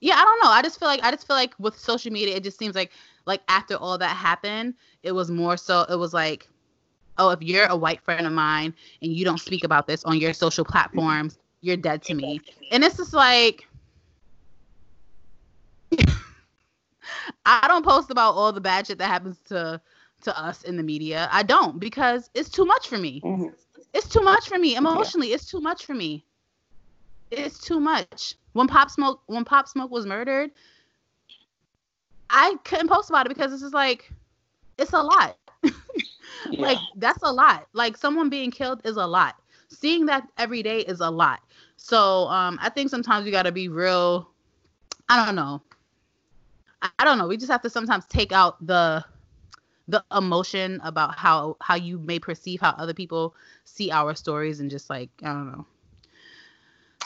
[0.00, 0.50] yeah i don't know.
[0.50, 2.92] I just feel like i just feel like with social media it just seems like
[3.24, 6.48] like after all that happened it was more so it was like
[7.18, 10.18] oh if you're a white friend of mine and you don't speak about this on
[10.18, 12.40] your social platforms you're dead to me.
[12.70, 13.66] And it's just like
[17.44, 19.80] i don't post about all the bad shit that happens to
[20.22, 21.28] to us in the media.
[21.32, 23.20] I don't because it's too much for me.
[23.24, 23.48] Mm-hmm.
[23.94, 24.76] it's too much for me.
[24.76, 25.36] Emotionally yeah.
[25.36, 26.24] it's too much for me.
[27.30, 28.34] It's too much.
[28.52, 30.50] When pop smoke when pop smoke was murdered
[32.28, 34.10] i couldn't post about it because it's just like
[34.78, 35.36] it's a lot.
[36.50, 36.60] Yeah.
[36.60, 37.66] like that's a lot.
[37.72, 39.36] Like someone being killed is a lot.
[39.68, 41.40] Seeing that every day is a lot.
[41.76, 44.28] So um i think sometimes you got to be real
[45.08, 45.62] i don't know
[46.98, 47.26] I, don't know.
[47.26, 49.04] We just have to sometimes take out the
[49.88, 54.68] the emotion about how how you may perceive how other people see our stories and
[54.68, 55.66] just like i don't know.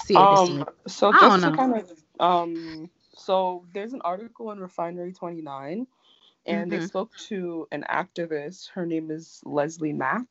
[0.04, 5.12] See it um so just to kind of um so there's an article in refinery
[5.12, 5.86] 29
[6.46, 6.80] and mm-hmm.
[6.80, 8.70] they spoke to an activist.
[8.70, 10.24] Her name is leslie mac.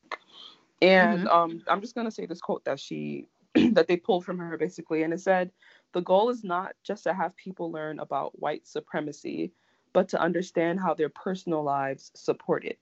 [0.82, 1.28] And mm-hmm.
[1.28, 3.28] um, i'm just going to say this quote that she
[3.74, 5.04] that they pulled from her basically.
[5.04, 5.52] And it said
[5.94, 9.52] the goal is not just to have people learn about white supremacy
[9.92, 12.78] but to understand how their personal lives support it.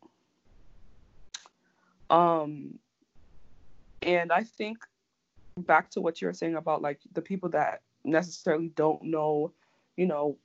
[2.10, 2.80] Um
[4.02, 4.78] and i think
[5.58, 9.52] back to what you were saying about like the people that necessarily don't know
[9.96, 10.38] you know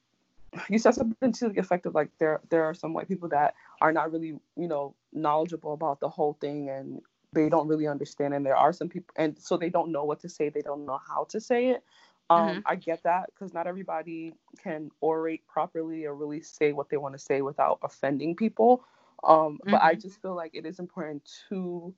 [0.69, 3.55] you said something to the effect of like there there are some white people that
[3.81, 7.01] are not really you know knowledgeable about the whole thing and
[7.35, 10.21] they don't really understand and there are some people and so they don't know what
[10.21, 11.83] to say they don't know how to say it
[12.31, 12.61] um, mm-hmm.
[12.67, 14.33] i get that because not everybody
[14.63, 18.85] can orate properly or really say what they want to say without offending people
[19.25, 19.73] um, mm-hmm.
[19.73, 20.01] but i mm-hmm.
[20.01, 21.95] just feel like it is important to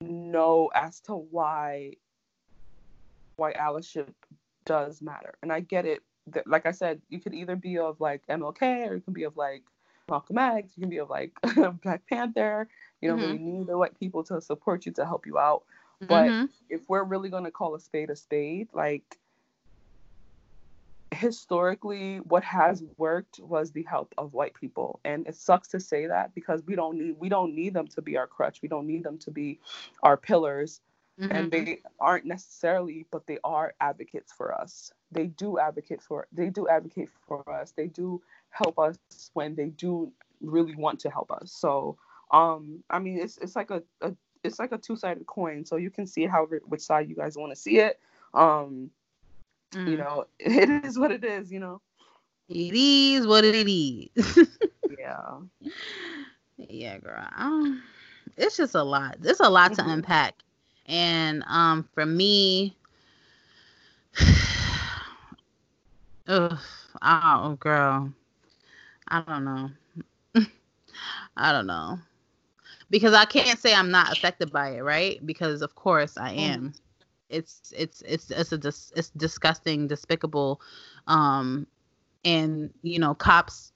[0.00, 1.92] know as to why
[3.36, 4.12] why allyship
[4.64, 8.00] does matter and i get it That, like I said, you could either be of
[8.00, 9.62] like MLK or you can be of like
[10.08, 10.72] Malcolm X.
[10.76, 11.32] You can be of like
[11.82, 12.68] Black Panther.
[13.00, 13.32] You don't mm-hmm.
[13.32, 15.64] really need the white people to support you to help you out.
[16.08, 16.44] But mm-hmm.
[16.68, 19.18] if we're really gonna call a spade a spade, like
[21.14, 25.00] historically what has worked was the help of white people.
[25.04, 28.02] And it sucks to say that because we don't need we don't need them to
[28.02, 28.60] be our crutch.
[28.62, 29.60] We don't need them to be
[30.02, 30.80] our pillars.
[31.20, 31.30] Mm-hmm.
[31.30, 34.92] and they aren't necessarily but they are advocates for us.
[35.12, 37.70] They do advocate for they do advocate for us.
[37.70, 38.98] They do help us
[39.32, 41.52] when they do really want to help us.
[41.52, 41.98] So
[42.30, 44.12] um i mean it's it's like a, a
[44.44, 47.52] it's like a two-sided coin so you can see how which side you guys want
[47.52, 48.00] to see it
[48.34, 48.90] um
[49.72, 49.90] mm.
[49.90, 51.80] you know it is what it is you know
[52.48, 54.48] it is what it is
[54.98, 55.38] yeah
[56.56, 57.82] yeah girl um,
[58.36, 59.86] it's just a lot it's a lot mm-hmm.
[59.86, 60.34] to unpack
[60.86, 62.76] and um for me
[66.26, 66.58] Ugh,
[67.02, 68.10] oh girl.
[69.08, 69.70] I don't know.
[71.36, 71.98] I don't know.
[72.90, 75.24] Because I can't say I'm not affected by it, right?
[75.24, 76.38] Because of course I mm.
[76.38, 76.60] am.
[76.62, 76.80] Mm.
[77.30, 80.60] It's it's it's it's a dis- it's disgusting, despicable
[81.06, 81.66] um
[82.24, 83.72] and you know, cops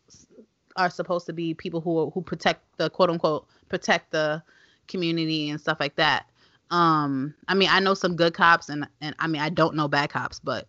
[0.76, 4.42] are supposed to be people who who protect the quote unquote protect the
[4.86, 6.26] community and stuff like that.
[6.70, 9.88] Um I mean, I know some good cops and and I mean, I don't know
[9.88, 10.68] bad cops, but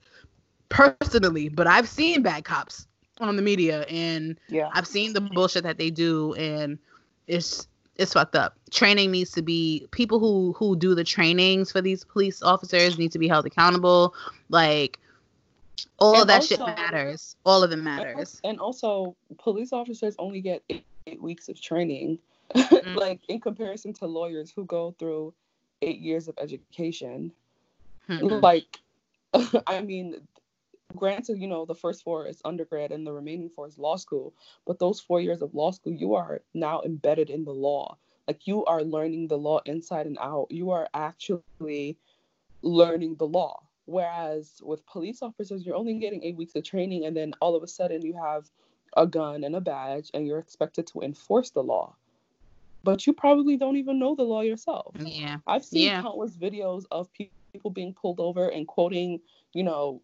[0.70, 2.88] personally, but I've seen bad cops
[3.20, 4.70] on the media and yeah.
[4.74, 6.80] I've seen the bullshit that they do and
[7.28, 7.68] it's
[8.00, 8.56] it's fucked up.
[8.72, 13.12] Training needs to be people who who do the trainings for these police officers need
[13.12, 14.16] to be held accountable.
[14.48, 15.00] Like
[16.00, 17.36] all and of that also, shit matters.
[17.46, 18.40] All of it matters.
[18.44, 22.20] And also, police officers only get eight, eight weeks of training,
[22.56, 22.96] mm-hmm.
[22.96, 25.34] like in comparison to lawyers who go through
[25.82, 27.32] eight years of education.
[28.08, 28.40] Mm-hmm.
[28.40, 28.80] Like,
[29.68, 30.16] I mean,
[30.96, 34.34] granted, you know, the first four is undergrad and the remaining four is law school,
[34.66, 37.98] but those four years of law school, you are now embedded in the law.
[38.28, 40.48] Like you are learning the law inside and out.
[40.50, 41.98] You are actually
[42.62, 43.64] learning the law.
[43.86, 47.64] Whereas with police officers, you're only getting eight weeks of training, and then all of
[47.64, 48.48] a sudden you have
[48.96, 51.96] a gun and a badge, and you're expected to enforce the law.
[52.84, 54.96] But you probably don't even know the law yourself.
[55.00, 55.38] Yeah.
[55.48, 56.04] I've seen yeah.
[56.04, 59.22] countless videos of people being pulled over and quoting,
[59.54, 60.02] you know,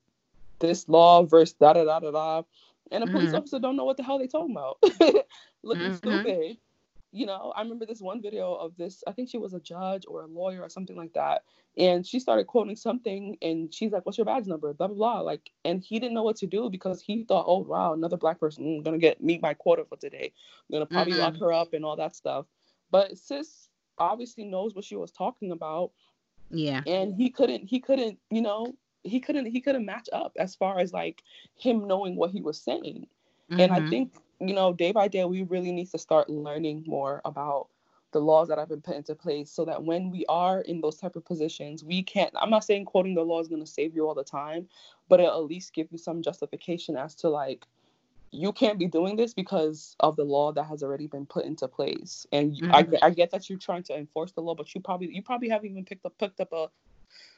[0.59, 2.43] this law versus da da da da da.
[2.91, 3.35] and a police Mhm.
[3.35, 4.77] officer don't know what the hell they talking about,
[5.63, 5.93] looking Mhm.
[5.93, 6.57] stupid.
[7.11, 9.03] You know, I remember this one video of this.
[9.07, 11.43] I think she was a judge or a lawyer or something like that,
[11.77, 15.19] and she started quoting something, and she's like, "What's your badge number?" Blah blah blah.
[15.21, 18.39] Like, and he didn't know what to do because he thought, "Oh wow, another black
[18.39, 20.33] person mm, gonna get meet my quota for today.
[20.69, 21.19] I'm gonna probably Mhm.
[21.19, 22.45] lock her up and all that stuff."
[22.91, 25.91] But sis obviously knows what she was talking about
[26.49, 26.83] Yeah.
[26.85, 30.79] and he couldn't he couldn't you know he couldn't he couldn't match up as far
[30.79, 31.23] as like
[31.55, 33.07] him knowing what he was saying
[33.59, 33.89] and i Mhm.
[33.89, 37.69] think you know day by day we really need to start learning more about
[38.11, 40.97] the laws that have been put into place so that when we are in those
[40.97, 43.95] type of positions we can't i'm not saying quoting the law is going to save
[43.95, 44.67] you all the time
[45.09, 47.65] but it'll at least give you some justification as to like
[48.31, 51.67] you can't be doing this because of the law that has already been put into
[51.67, 52.87] place and you I.
[53.01, 55.69] I get that you're trying to enforce the law but you probably you probably haven't
[55.69, 56.67] even picked up picked up a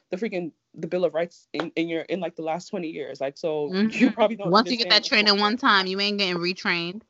[0.10, 3.20] the freaking the bill of rights in, in your in like the last 20 years.
[3.20, 3.94] Like so Mhm.
[3.94, 7.02] you probably don't Once you get that training one time, you ain't getting retrained.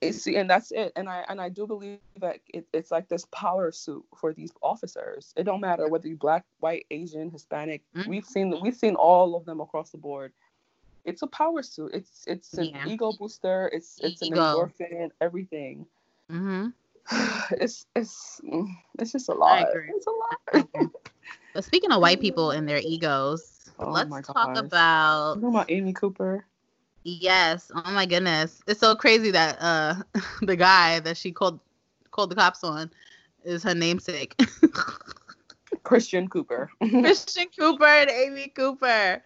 [0.00, 0.92] it's, and that's it.
[0.96, 4.52] And i and i do believe that it, it's like this power suit for these
[4.62, 5.32] officers.
[5.36, 7.82] It don't matter whether you're black white asian hispanic.
[7.96, 8.06] Mhm.
[8.06, 10.32] we've seen we've seen all of them across the board.
[11.04, 11.92] It's a power suit.
[11.94, 12.86] It's it's an Yeah.
[12.86, 13.70] ego booster.
[13.72, 14.36] It's it's an Ego.
[14.38, 15.86] endorphin everything.
[16.30, 16.68] Hmm
[17.52, 19.68] it's it's mm, it's just a lot.
[19.72, 20.90] it's a lot
[21.52, 25.70] But speaking of white people and their egos, Oh let's talk about you know about
[25.70, 26.46] amy cooper
[27.04, 27.70] yes.
[27.74, 29.94] Oh my goodness, it's so crazy that uh
[30.42, 31.60] the guy that she called
[32.10, 32.90] called the cops on
[33.44, 34.34] is her namesake,
[35.84, 39.22] christian cooper Christian Cooper and Amy Cooper.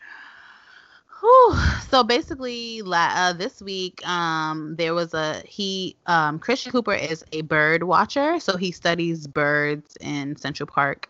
[1.20, 1.54] Whew.
[1.88, 5.96] So basically, la- uh, this week, um, there was a he.
[6.06, 11.08] Um, Christian Cooper is a bird watcher, so he studies birds in Central Park.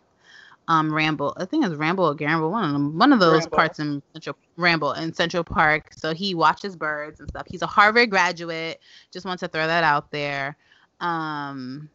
[0.68, 3.56] Um, Ramble, I think it's Ramble or Gamble, one of them, one of those Ramble.
[3.56, 5.90] parts in Central Ramble in Central Park.
[5.96, 7.46] So he watches birds and stuff.
[7.48, 8.80] He's a Harvard graduate.
[9.12, 10.56] Just want to throw that out there.
[11.00, 11.90] Um.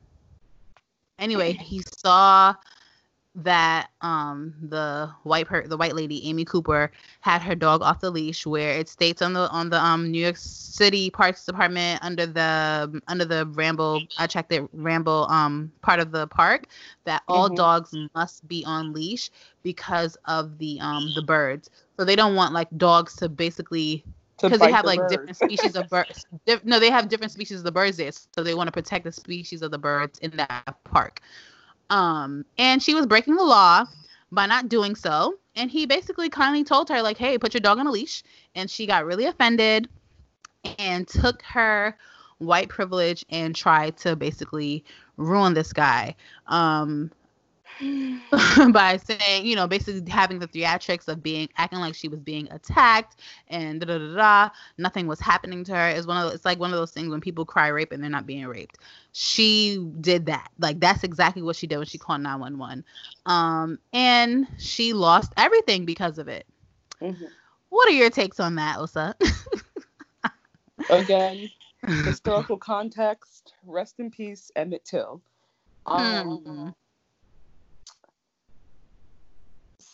[1.17, 2.53] Anyway, he saw
[3.37, 8.09] that um the white per- the white lady Amy Cooper had her dog off the
[8.11, 12.25] leash where it states on the on the um New York City Parks Department under
[12.25, 16.67] the under the Ramble I checked it Ramble um part of the park
[17.05, 17.55] that all Mhm.
[17.55, 19.29] dogs must be on leash
[19.63, 24.05] because of the um the birds so they don't want like dogs to basically
[24.45, 25.07] because they have the like bird.
[25.07, 26.25] different species of birds.
[26.45, 29.05] Dif- no, they have different species of the birds there, so they want to protect
[29.05, 31.21] the species of the birds in that park.
[31.89, 33.85] Um, and she was breaking the law
[34.31, 35.35] by not doing so.
[35.55, 38.23] And he basically kindly told her like, "Hey, put your dog on a leash."
[38.55, 39.89] And she got really offended
[40.77, 41.97] and took her
[42.39, 44.83] white privilege and tried to basically
[45.17, 46.15] ruin this guy.
[46.47, 47.11] Um,
[48.71, 52.49] by saying, you know, basically having the theatrics of being acting like she was being
[52.51, 54.49] attacked and da da da da.
[54.77, 55.89] Nothing was happening to her.
[55.89, 58.09] It's one of it's like one of those things when people cry rape and they're
[58.09, 58.77] not being raped.
[59.11, 60.49] She did that.
[60.59, 62.83] Like that's exactly what she did when she called 911.
[63.25, 66.45] Um, and she lost everything because of it.
[67.01, 67.35] Mhm.
[67.69, 69.15] What are your takes on that, Osa?
[70.89, 71.51] Again,
[72.03, 73.53] historical context.
[73.63, 75.21] Rest in peace, Emmett Till.
[75.85, 76.69] Um, Hmm.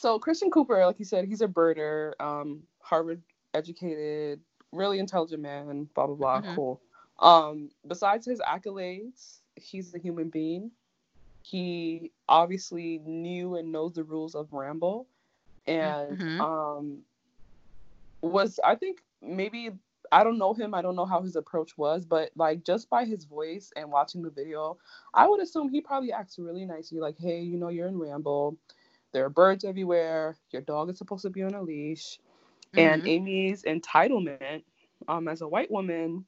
[0.04, 3.22] So Christian Cooper, like you said, he's a birder, um, Harvard
[3.54, 4.42] educated,
[4.74, 6.56] really intelligent man, blah blah blah, Mhm.
[6.56, 6.82] cool.
[7.20, 10.72] Um, besides his accolades, he's a human being.
[11.42, 15.08] He obviously knew and knows the rules of Ramble,
[15.68, 16.39] and Mhm.
[16.42, 17.04] um,
[18.22, 19.72] was I think maybe
[20.12, 20.74] I don't know him.
[20.74, 24.22] I don't know how his approach was, but like just by his voice and watching
[24.22, 24.78] the video,
[25.13, 27.00] I would assume he probably acts really nicely.
[27.00, 28.58] Like, hey, you know, you're in Ramble.
[29.13, 30.38] There are birds everywhere.
[30.52, 32.19] Your dog is supposed to be on a leash.
[32.78, 33.08] And Mhm.
[33.08, 34.63] Amy's entitlement,
[35.08, 36.26] um, as a white woman,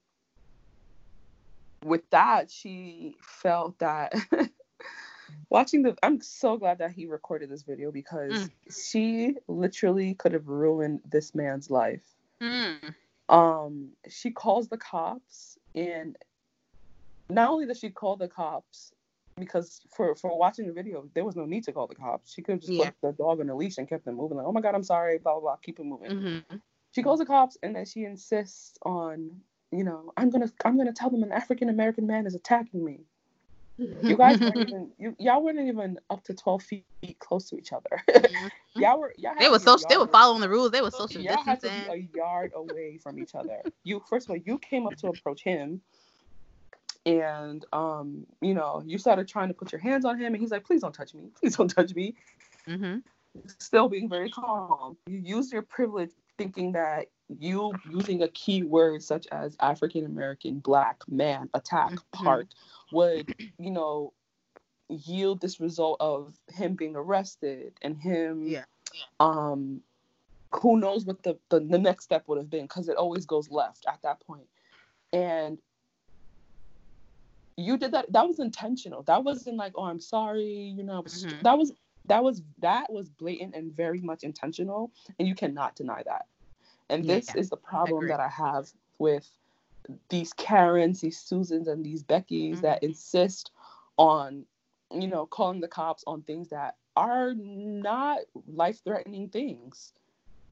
[1.84, 4.14] with that, she felt that
[5.50, 10.48] watching the I'm so glad that he recorded this video because she literally could have
[10.48, 12.04] ruined this man's life
[12.42, 12.96] Mm.
[13.30, 16.18] um she calls the cops and
[17.30, 18.94] not only does she call the cops
[19.40, 22.42] because for for watching the video there was no need to call the cops she
[22.42, 22.86] could have just Yeah.
[22.86, 24.84] put the dog on a leash and kept them moving like oh my god i'm
[24.84, 26.12] sorry blah blah blah keep it moving
[26.50, 26.62] Mhm.
[26.92, 29.30] she calls the cops and then she insists on
[29.72, 33.02] you know i'm gonna i'm gonna tell them an african american man is attacking me
[33.78, 36.86] you guys weren't even you y'all weren't even up to 12 feet
[37.20, 38.02] close to each other
[38.76, 40.72] y'all were y'all They were so they were following the rules.
[40.72, 41.94] They were social y'all had to distancing.
[41.94, 43.62] be a yard away from each other.
[43.84, 45.82] You first of all, you came up to approach him,
[47.06, 50.52] and um, you know, you started trying to put your hands on him, and he's
[50.52, 51.30] like, "Please don't touch me.
[51.40, 52.16] Please don't touch me."
[52.68, 52.98] hmm
[53.60, 54.98] Still being very calm.
[55.08, 57.08] You use your privilege thinking that
[57.40, 62.26] you using a key word such as African American, black, man, attack, Mm-hmm.
[62.26, 62.48] park
[62.92, 64.14] would, you know,
[64.90, 68.64] yield this result of him being arrested and him Yeah.
[69.20, 69.82] um
[70.62, 73.50] who knows what the, the, the next step would have been because it always goes
[73.50, 74.48] left at that point.
[75.12, 75.60] And
[77.58, 79.04] you did that that was intentional.
[79.04, 81.42] That wasn't like, oh I'm sorry, you know, I was- Mhm.
[81.44, 81.72] that was
[82.08, 86.28] that was that was blatant and very much intentional and you cannot deny that.
[86.90, 88.10] And this Yeah, is the problem agree.
[88.10, 89.30] that I have with
[90.10, 92.86] these Karens, these Susans, and these Beckys that Mm-hmm.
[92.86, 93.52] insist
[93.98, 94.46] on,
[94.92, 99.94] you know, calling the cops on things that are not life threatening things.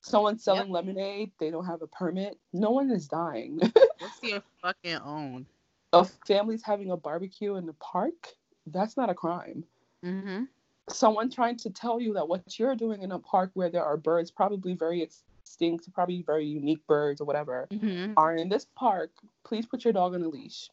[0.01, 2.37] Someone selling lemonade, they don't have a permit.
[2.51, 3.59] No one is dying.
[3.99, 5.45] What's your fucking own?
[5.93, 8.27] A family's having a barbecue in the park,
[8.67, 9.63] that's not a crime.
[10.05, 10.43] Mm-hmm.
[10.89, 13.95] Someone trying to tell you that what you're doing in a park where there are
[13.95, 18.13] birds, probably very extinct, probably very unique birds or whatever, Mm-hmm.
[18.17, 19.11] are in this park,
[19.45, 20.69] please put your dog on a leash.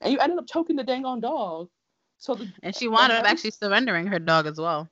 [0.00, 1.68] And you ended up choking the dang on dog.
[2.18, 4.88] So the And she wound up actually surrendering her dog as well.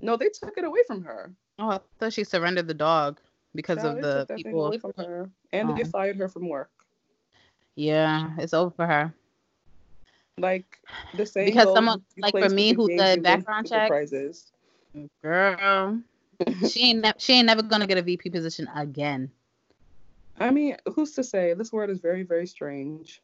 [0.00, 1.34] no, they took it away from her.
[1.58, 3.20] Oh, I thought she surrendered the dog
[3.54, 4.66] because Child, of the took that thing people.
[4.66, 5.86] away from her, and they Oh.
[5.86, 6.70] fired her from work.
[7.78, 9.14] Yeah, it's over for her.
[10.36, 10.80] Like
[11.14, 14.50] the same Because someone- like for me, who said background check prizes.
[15.22, 16.00] Girl,
[16.66, 19.30] she ain't ne- she ain't never gonna get a VP position again.
[20.40, 21.54] I mean, who's to say?
[21.54, 23.22] This word is very, very strange.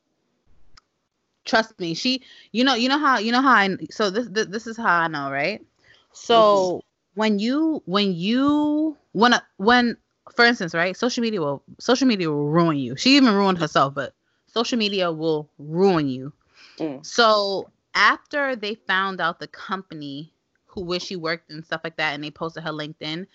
[1.45, 1.95] Trust me.
[1.95, 3.77] She, you know, you know how you know how I.
[3.91, 5.61] So this this, this is how I know, right?
[6.13, 6.85] So
[7.15, 9.97] when you when you when when
[10.35, 10.97] for instance, right?
[10.97, 12.95] Social media will social media will ruin you.
[12.97, 14.15] She even ruined herself, but
[14.55, 16.33] social media will ruin you.
[16.79, 17.05] Mm.
[17.05, 20.33] So after they found out the company
[20.67, 23.27] who where she worked and stuff like that, and they posted her LinkedIn,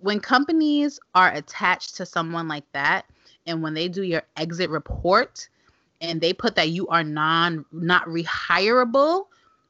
[0.00, 3.06] when companies are attached to someone like that,
[3.46, 5.48] and when they do your exit report,
[6.00, 9.26] and they put that you are non not rehireable,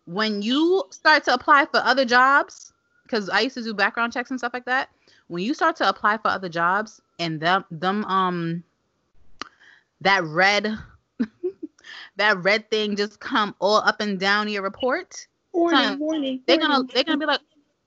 [0.06, 2.72] when you start to apply for other jobs,
[3.04, 4.90] because I used to do background checks and stuff like that.
[5.28, 8.64] When you start to apply for other jobs, and them them um
[10.00, 10.76] that red
[12.16, 15.26] that red thing just come all up and down your report?
[15.54, 16.42] Son, warning.
[16.46, 17.40] they're gonna they're gonna be like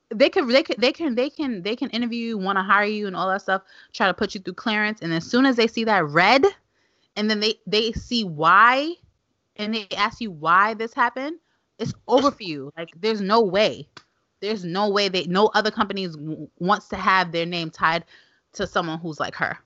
[0.10, 2.86] they can they can they can they can they can interview you want to hire
[2.86, 3.62] you and all that stuff
[3.93, 6.43] try to put you through clearance and as soon as they see that red
[7.16, 8.91] and then they they see why
[9.57, 11.38] and they ask you why this happened
[11.80, 12.72] it's over for you.
[12.78, 13.88] Like there's no way.
[14.41, 18.05] There's no way they no other companies w- wants to have their name tied
[18.53, 19.57] to someone who's like her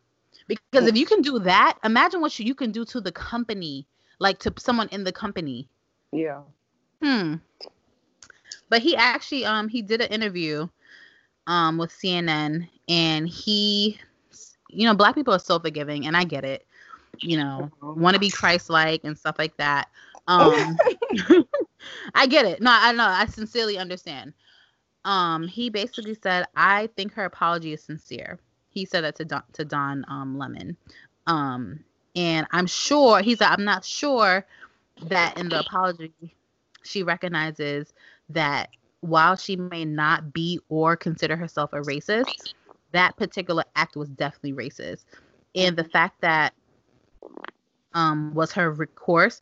[0.48, 3.88] because if you can do that imagine what you, you can do to the company
[4.20, 5.70] like to someone in the company
[6.12, 6.42] Yeah.
[7.02, 7.36] Hmm.
[8.70, 10.68] But he actually um he did an interview
[11.48, 14.00] um with CNN and he
[14.70, 16.66] you know black people are so forgiving and I get it.
[17.20, 19.90] You know, want to be Christ-like and stuff like that.
[20.28, 20.78] Um
[22.16, 22.62] I get it.
[22.62, 23.06] No, I know.
[23.06, 24.34] I sincerely understand.
[25.04, 28.40] Um he basically said I think her apology is sincere.
[28.74, 30.78] He said that to Don, to Don um Lemon.
[31.28, 31.84] Um
[32.16, 34.46] and I'm sure he said I'm not sure
[35.10, 36.14] that in the apology
[36.84, 37.94] she recognizes
[38.30, 38.70] that
[39.02, 42.54] while she may not be or consider herself a racist,
[42.92, 45.06] that particular act was definitely racist.
[45.56, 46.54] And the fact that
[47.94, 49.42] um, was her recourse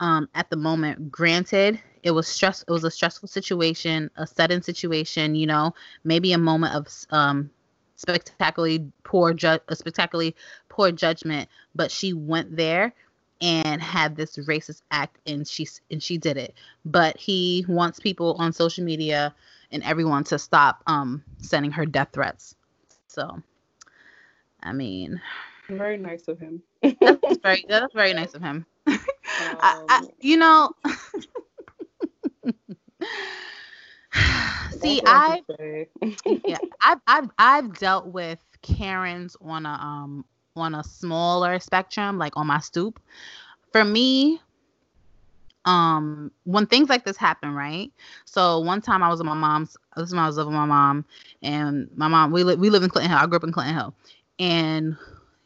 [0.00, 2.64] um, at the moment, granted, it was stress.
[2.66, 5.34] It was a stressful situation, a sudden situation.
[5.34, 7.50] You know, maybe a moment of um,
[7.96, 10.34] spectacularly poor ju- a spectacularly
[10.68, 12.92] poor judgment, but she went there
[13.40, 16.54] and had this racist act and she and she did it.
[16.84, 19.34] But he wants people on social media
[19.70, 22.54] and everyone to stop um sending her death threats.
[23.08, 23.42] So
[24.62, 25.20] i mean
[25.68, 26.62] Very nice of him.
[27.00, 28.66] that's very that's very nice of him.
[28.86, 30.72] I, I, Um, you know
[34.70, 35.42] see I
[36.46, 40.24] yeah, I've I've i've dealt with karens on a um
[40.56, 43.00] on a smaller spectrum like on my stoop.
[43.72, 44.40] For me
[45.64, 47.90] um when things like this happen right?
[48.24, 50.58] So one time i was at my mom's this is when i was living with
[50.60, 51.04] my mom
[51.42, 53.20] and my mom we, li- we live in clinton hill.
[53.20, 53.94] I grew up in clinton hill.
[54.38, 54.96] And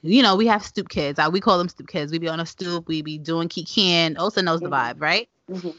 [0.02, 1.18] you know we have stoop kids.
[1.18, 2.12] I, we call them stoop kids.
[2.12, 2.88] We be on a stoop.
[2.88, 4.70] We be doing kikiing also knows the Mhm.
[4.70, 5.28] vibe right?
[5.48, 5.74] Mhm.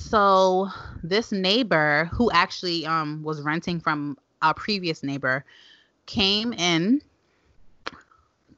[0.00, 0.68] So
[1.02, 5.44] this neighbor who actually um was renting from our previous neighbor
[6.06, 7.02] came in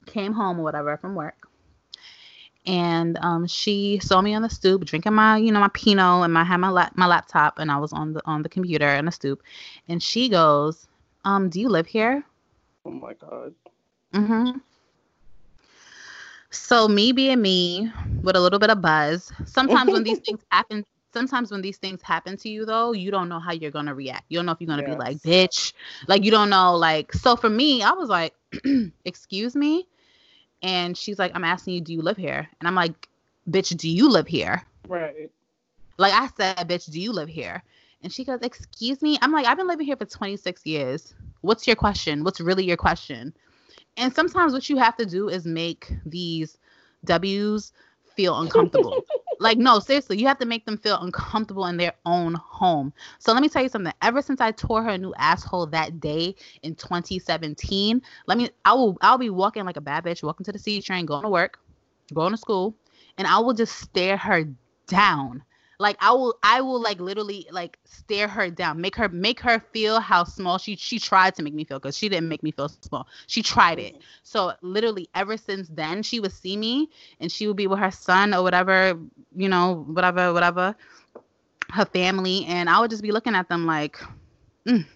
[0.07, 1.49] came home or whatever from work
[2.64, 6.38] and um she saw me on the stoop drinking my you know my pinot and
[6.38, 9.05] I had my lap, my laptop and I was on the on the computer on
[9.07, 9.43] the stoop
[9.88, 10.86] and she goes
[11.24, 12.24] um do you live here
[12.84, 13.55] Oh my god.
[14.12, 14.59] Mm-hmm.
[16.51, 17.90] So me being me
[18.22, 19.32] with a little bit of buzz.
[19.47, 23.28] Sometimes when these things happen, sometimes when these things happen to you though, you don't
[23.28, 24.24] know how you're gonna react.
[24.28, 24.92] You don't know if you're gonna yes.
[24.92, 25.72] be like, bitch.
[26.08, 28.34] Like you don't know, like so for me, I was like,
[29.04, 29.86] excuse me.
[30.62, 32.48] And she's like, I'm asking you, do you live here?
[32.60, 33.08] And I'm like,
[33.50, 34.62] bitch, do you live here?
[34.88, 35.30] Right.
[35.98, 37.62] Like I said, bitch, do you live here?
[38.02, 39.18] And she goes, excuse me.
[39.22, 41.14] I'm like, I've been living here for 26 years.
[41.40, 42.24] What's your question?
[42.24, 43.34] What's really your question?
[43.96, 46.58] And sometimes what you have to do is make these
[47.04, 47.72] W's
[48.14, 49.04] feel uncomfortable.
[49.40, 52.92] like, no, seriously, you have to make them feel uncomfortable in their own home.
[53.18, 53.92] So let me tell you something.
[54.02, 58.74] Ever since I tore her a new asshole that day in 2017, let me I
[58.74, 61.28] will I'll be walking like a bad bitch, walking to the C train, going to
[61.28, 61.58] work,
[62.14, 62.74] going to school,
[63.18, 64.44] and I will just stare her
[64.86, 65.42] down
[65.82, 69.58] like I will I will like literally like stare her down, make her make her
[69.72, 72.52] feel how small she she tried to make me feel because she didn't make me
[72.52, 73.08] feel small.
[73.26, 73.94] She tried it.
[73.94, 74.02] Mm-hmm.
[74.22, 76.88] So literally ever since then she would see me
[77.20, 78.98] and she would be with her son or whatever,
[79.34, 80.74] you know, whatever, whatever,
[81.70, 83.98] her family, and I would just be looking at them like,
[84.66, 84.86] mm,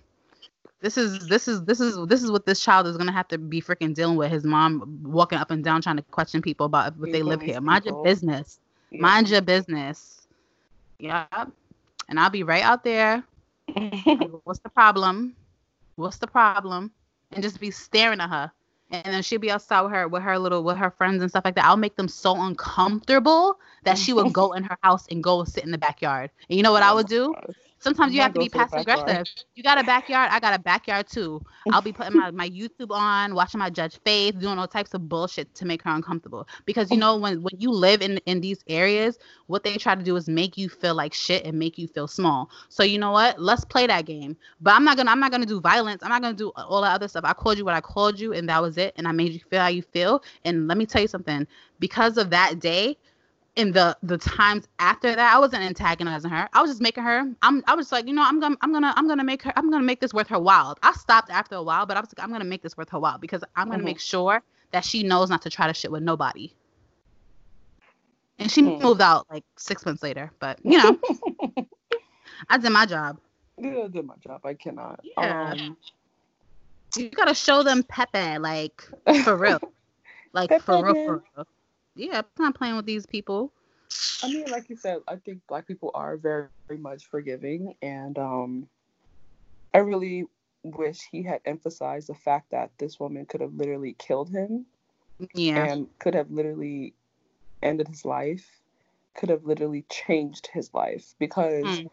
[0.80, 3.38] this is this is this is this is what this child is gonna have to
[3.38, 4.30] be freaking dealing with.
[4.30, 7.60] His mom walking up and down trying to question people about if they live here.
[7.60, 8.60] Mind your business.
[8.92, 10.15] Mind your business.
[10.98, 11.50] Yep.
[12.08, 13.24] And I'll be right out there.
[14.44, 15.34] What's the problem?
[15.96, 16.92] What's the problem?
[17.32, 18.52] And just be staring at her.
[18.90, 21.44] And then she'll be outside with her with her little with her friends and stuff
[21.44, 21.64] like that.
[21.64, 25.64] I'll make them so uncomfortable that she would go in her house and go sit
[25.64, 26.30] in the backyard.
[26.48, 27.34] And you know what I would do?
[27.78, 29.26] Sometimes you have to be passive aggressive.
[29.54, 31.42] You got a backyard, I got a backyard too.
[31.70, 35.08] I'll be putting my, my YouTube on, watching my Judge Faith, doing all types of
[35.08, 36.46] bullshit to make her uncomfortable.
[36.64, 40.02] Because you know when when you live in in these areas, what they try to
[40.02, 42.50] do is make you feel like shit and make you feel small.
[42.68, 43.40] So you know what?
[43.40, 44.36] Let's play that game.
[44.60, 46.02] But I'm not gonna I'm not gonna do violence.
[46.02, 47.24] I'm not gonna do all that other stuff.
[47.24, 48.94] I called you what I called you, and that was it.
[48.96, 50.22] And I made you feel how you feel.
[50.44, 51.46] And let me tell you something.
[51.78, 52.96] Because of that day,
[53.56, 56.48] in the the times after that, I wasn't antagonizing her.
[56.52, 57.24] I was just making her.
[57.42, 57.64] I'm.
[57.66, 59.52] I was like, you know, I'm gonna, I'm gonna, I'm gonna make her.
[59.56, 60.78] I'm gonna make this worth her while.
[60.82, 63.00] I stopped after a while, but I was like, I'm gonna make this worth her
[63.00, 63.86] while because I'm gonna mm-hmm.
[63.86, 64.42] make sure
[64.72, 66.52] that she knows not to try to shit with nobody.
[68.38, 68.82] And she mm-hmm.
[68.82, 70.98] moved out like six months later, but you know,
[72.50, 73.18] I did my job.
[73.58, 74.44] Yeah, I did my job.
[74.44, 75.00] I cannot.
[75.02, 75.52] Yeah.
[75.52, 75.76] Um,
[76.94, 78.86] you gotta show them Pepe, like
[79.24, 79.60] for real,
[80.34, 80.62] like Pepe.
[80.62, 81.46] for real, for real
[81.96, 83.52] yeah, I'm not playing with these people.
[84.22, 88.18] I mean, like you said, I think black people are very, very much forgiving, and
[88.18, 88.68] um,
[89.74, 90.24] I really
[90.62, 94.66] wish he had emphasized the fact that this woman could have literally killed him,
[95.34, 96.94] yeah, and could have literally
[97.62, 98.46] ended his life,
[99.14, 101.64] could have literally changed his life because.
[101.64, 101.90] Mm.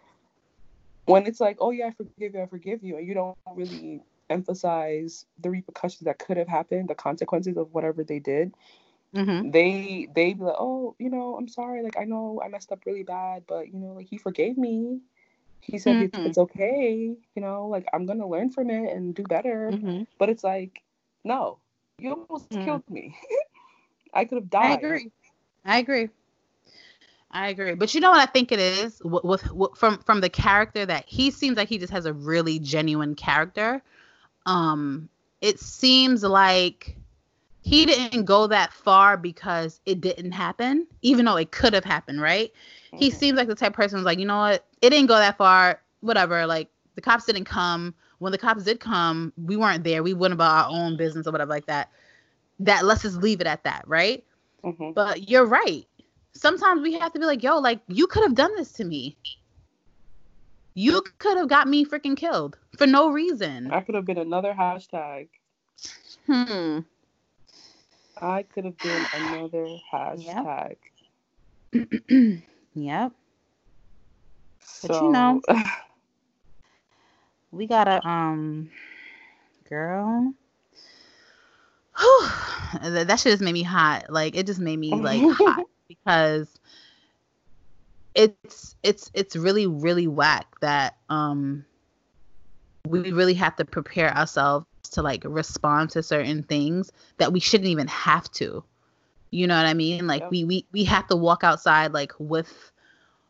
[1.05, 3.99] When it's like, oh yeah, I forgive you, I forgive you, and you don't really
[4.29, 8.53] emphasize the repercussions that could have happened, the consequences of whatever they did,
[9.15, 9.51] Mm-hmm.
[9.51, 11.83] They they be like, oh, you know, I'm sorry.
[11.83, 15.01] Like I know I messed up really bad, but you know, like he forgave me.
[15.61, 16.25] He said mm-hmm.
[16.25, 17.15] it's okay.
[17.35, 19.69] You know, like I'm gonna learn from it and do better.
[19.71, 20.03] Mm-hmm.
[20.17, 20.81] But it's like,
[21.23, 21.59] no,
[21.99, 22.65] you almost mm.
[22.65, 23.15] killed me.
[24.13, 24.71] I could have died.
[24.71, 25.11] I agree.
[25.65, 26.09] I agree.
[27.31, 27.73] I agree.
[27.75, 30.85] But you know what I think it is with, with, with, from from the character
[30.85, 33.81] that he seems like he just has a really genuine character.
[34.45, 35.09] Um,
[35.41, 36.97] it seems like
[37.63, 42.21] he didn't go that far because it didn't happen, even though it could have happened,
[42.21, 42.51] right?
[42.87, 42.97] Mm-hmm.
[42.97, 45.37] He seems like the type person who's like, you know what, it didn't go that
[45.37, 46.45] far, whatever.
[46.45, 47.95] Like the cops didn't come.
[48.19, 50.03] When the cops did come, we weren't there.
[50.03, 51.89] We went about our own business or whatever like that.
[52.59, 54.25] That let's just leave it at that, right?
[54.63, 54.91] Mm-hmm.
[54.91, 55.85] But you're right.
[56.33, 59.15] Sometimes we have to be like, yo, like you could have done this to me.
[60.73, 63.71] You could have got me freaking killed for no reason.
[63.71, 65.29] I could have been another hashtag.
[66.27, 66.79] Hmm.
[68.21, 70.75] I could have been another hashtag.
[72.75, 72.85] Yep.
[72.85, 73.11] yep.
[74.59, 75.41] So, but you know,
[77.51, 78.69] we gotta um,
[79.69, 80.33] girl.
[81.99, 82.29] Whew,
[82.81, 84.05] that shit just made me hot.
[84.09, 86.47] Like it just made me like hot because
[88.15, 91.65] it's it's it's really really whack that um
[92.87, 97.69] we really have to prepare ourselves to like respond to certain things that we shouldn't
[97.69, 98.63] even have to.
[99.31, 100.05] You know what I mean?
[100.05, 102.71] Like we we we have to walk outside like with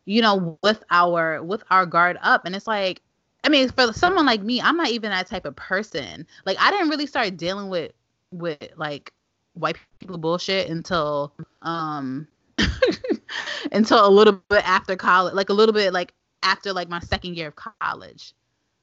[0.05, 3.01] you know with our with our guard up and it's like
[3.45, 6.27] I mean for someone like me, I'm not even that type of person.
[6.45, 7.93] Like I didn't really start dealing with
[8.31, 9.13] with like
[9.53, 12.27] white people bullshit until um
[13.71, 17.37] until a little bit after college, like a little bit like after like my second
[17.37, 18.33] year of college.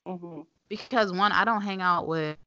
[0.06, 0.42] Mm-hmm.
[0.68, 2.38] Because one, I don't hang out with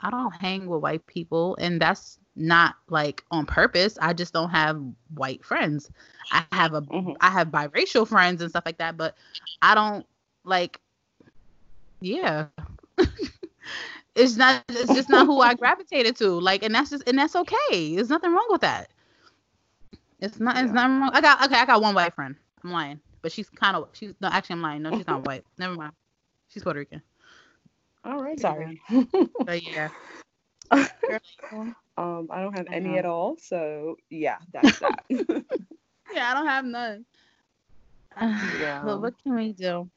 [0.00, 3.98] I don't hang with white people, and that's not like on purpose.
[4.00, 4.80] I just don't have
[5.14, 5.90] white friends.
[6.30, 7.12] I have a mm-hmm.
[7.20, 9.16] I have biracial friends and stuff like that, but
[9.60, 10.06] I don't
[10.44, 10.80] like
[12.00, 12.46] yeah.
[14.14, 16.28] it's not it's just not who I gravitated to.
[16.28, 17.96] Like and that's just and that's okay.
[17.96, 18.90] There's nothing wrong with that.
[20.20, 21.10] It's not it's not wrong.
[21.12, 22.36] I got okay, I got one white friend.
[22.62, 23.00] I'm lying.
[23.20, 24.82] But she's kind of she's no actually I'm lying.
[24.82, 25.44] No, she's not white.
[25.58, 25.92] Never mind.
[26.48, 27.02] She's Puerto Rican.
[28.08, 28.40] All right.
[28.40, 28.80] Sorry.
[29.44, 29.90] but yeah.
[30.70, 32.98] um, I don't have any uh-huh.
[32.98, 35.04] at all, so yeah, that's that.
[36.12, 37.04] yeah, I don't have none.
[38.60, 38.82] yeah.
[38.84, 39.88] But what can we do?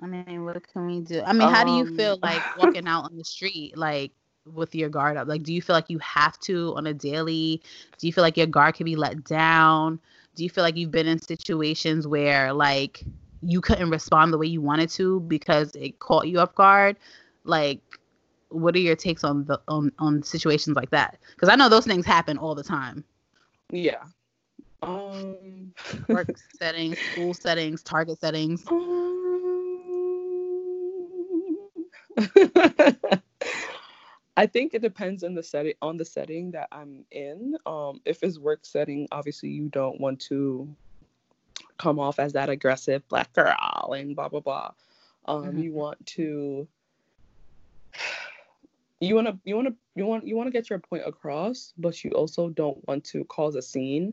[0.00, 1.22] I mean, what can we do?
[1.22, 4.12] I mean, how do you feel um, like walking out on the street, like
[4.46, 5.28] with your guard up?
[5.28, 7.62] Like, do you feel like you have to on a daily?
[7.98, 10.00] Do you feel like your guard can be let down?
[10.36, 13.04] Do you feel like you've been in situations where like
[13.42, 16.96] you couldn't respond the way you wanted to because it caught you off guard?
[17.44, 17.80] Like,
[18.50, 21.18] what are your takes on the on on situations like that?
[21.34, 23.04] Because I know those things happen all the time.
[23.70, 24.04] Yeah.
[24.82, 25.72] Um.
[26.08, 28.64] Work settings, school settings, target settings.
[34.36, 37.56] I think it depends on the setting on the setting that I'm in.
[37.66, 40.74] Um, if it's work setting, obviously you don't want to
[41.80, 44.70] come off as that aggressive black girl and blah blah blah.
[45.24, 45.58] Um, mm-hmm.
[45.60, 46.68] You want to
[49.00, 51.72] you want to you want to you want you want to get your point across,
[51.78, 54.12] but you also don't want to cause a scene.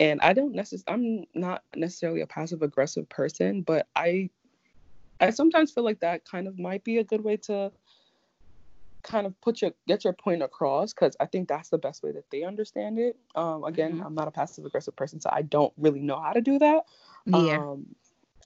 [0.00, 4.30] And I don't necessarily I'm not necessarily a passive aggressive person, but I
[5.20, 7.70] I sometimes feel like that kind of might be a good way to
[9.02, 12.12] kind of put your get your point across because I think that's the best way
[12.12, 13.16] that they understand it.
[13.34, 14.06] Um, again, mm-hmm.
[14.06, 16.84] I'm not a passive aggressive person, so I don't really know how to do that.
[17.26, 17.58] Yeah.
[17.58, 17.86] Um,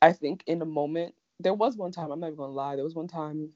[0.02, 2.76] I think in a moment, there was one time I'm not even gonna lie.
[2.76, 3.50] There was one time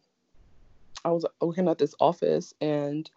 [1.04, 3.10] I was working at this office and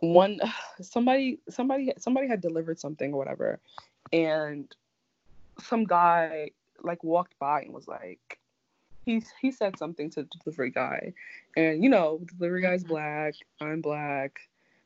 [0.00, 0.40] one
[0.80, 3.60] somebody somebody somebody had delivered something or whatever
[4.12, 4.74] and
[5.60, 6.50] some guy
[6.82, 8.38] like walked by and was like
[9.08, 11.12] he he said something to the delivery guy
[11.56, 12.94] and you know the delivery guy's mm-hmm.
[12.94, 14.40] black i'm black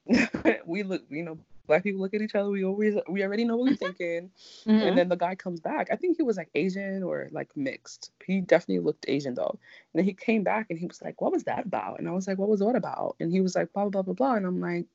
[0.67, 2.51] we look you know black people look at each other.
[2.51, 4.31] We always we already know what we're thinking.
[4.67, 4.71] Mm-hmm.
[4.71, 5.89] And then the guy comes back.
[5.91, 8.11] I think he was like Asian or like mixed.
[8.27, 9.59] He definitely looked Asian though.
[9.93, 12.13] And then he came back and he was like, "What was that about?" And I
[12.13, 14.47] was like, "What was what about?" And he was like, "Blah blah blah blah." And
[14.47, 14.87] I'm like,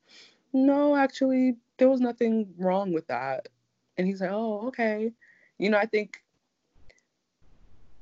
[0.54, 3.50] "No, actually, there was nothing wrong with that."
[3.98, 5.14] And he's like, "Oh, okay."
[5.58, 6.22] You know, I think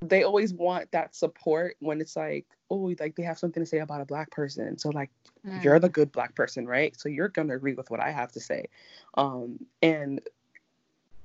[0.10, 3.80] they always want that support when it's like, oh, like they have something to say
[3.80, 4.78] about a black person.
[4.78, 5.10] So like
[5.45, 5.64] mm.
[5.64, 6.99] you're the good black person, right?
[6.99, 8.70] So you're gonna agree with what I have to say.
[9.16, 10.22] Um, and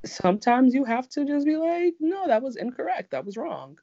[0.05, 3.11] sometimes you have to just be like, no, that was incorrect.
[3.11, 3.79] That was wrong.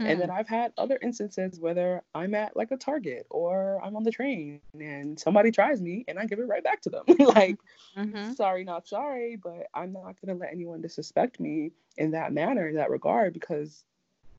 [0.00, 0.10] Mm.
[0.10, 0.38] And then mm.
[0.38, 4.60] I've had other instances whether I'm at like a Target or I'm on the train
[4.78, 7.04] and somebody tries me and I give it right back to them.
[7.18, 7.58] like,
[7.96, 8.32] mm-hmm.
[8.32, 12.76] sorry, not sorry, but I'm not gonna let anyone disrespect me in that manner, in
[12.76, 13.84] that regard, because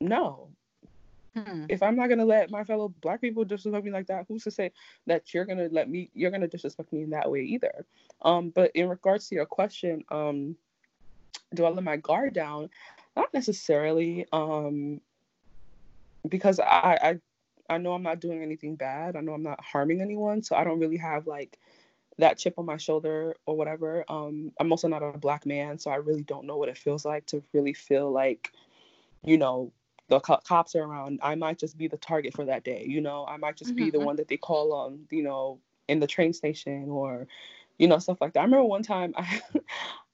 [0.04, 0.50] no.
[1.36, 1.66] Hmm.
[1.68, 4.52] If I'm not gonna let my fellow black people disrespect me like that, who's to
[4.52, 4.72] say
[5.08, 7.86] that you're gonna let me you're gonna disrespect me in that way either?
[8.22, 10.56] Um, but in regards to your question, um,
[11.56, 12.70] do I let my guard down?
[13.16, 14.26] Not necessarily.
[14.32, 15.02] Um,
[16.30, 17.20] because I, I
[17.70, 19.16] I know I'm not doing anything bad.
[19.16, 21.58] I know I'm not harming anyone, so I don't really have like
[22.20, 24.06] that chip on my shoulder or whatever.
[24.08, 27.06] Um, I'm also not a black man, so I really don't know what it feels
[27.06, 28.52] like to really feel like,
[29.24, 29.72] you know,
[30.14, 32.86] the co- cops are around, I might just be the target for that day.
[32.88, 33.86] You know, I might just mm-hmm.
[33.86, 34.06] be the mm-hmm.
[34.06, 37.28] one that they call on, you know, in the train station or,
[37.78, 38.42] you know, stuff like that.
[38.42, 39.42] I remember one time I,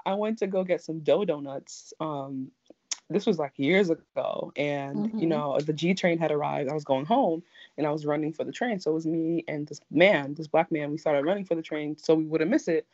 [0.05, 1.93] I went to go get some dough donuts.
[1.99, 2.51] Um,
[3.09, 5.19] this was like years ago, and mm-hmm.
[5.19, 6.69] you know, the G train had arrived.
[6.69, 7.41] I was going home,
[7.77, 8.79] and I was running for the train.
[8.79, 10.91] So it was me and this man, this black man.
[10.91, 12.85] We started running for the train so we wouldn't miss it.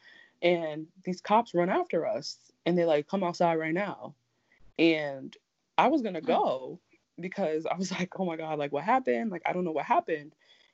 [0.41, 4.15] And these cops run after us, and they like come outside right now.
[4.79, 5.35] And
[5.77, 6.27] I was gonna mm.
[6.27, 6.79] go,
[7.19, 9.31] because I was like, oh my God, like what happened?
[9.31, 10.33] Like, I don't know what happened.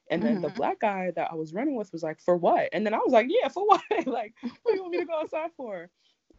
[0.10, 0.42] And then mm-hmm.
[0.42, 2.70] the black guy that I was running with was like, for what?
[2.74, 3.82] And then I was like, yeah, for what?
[4.06, 5.90] like, what do you want me to go outside for?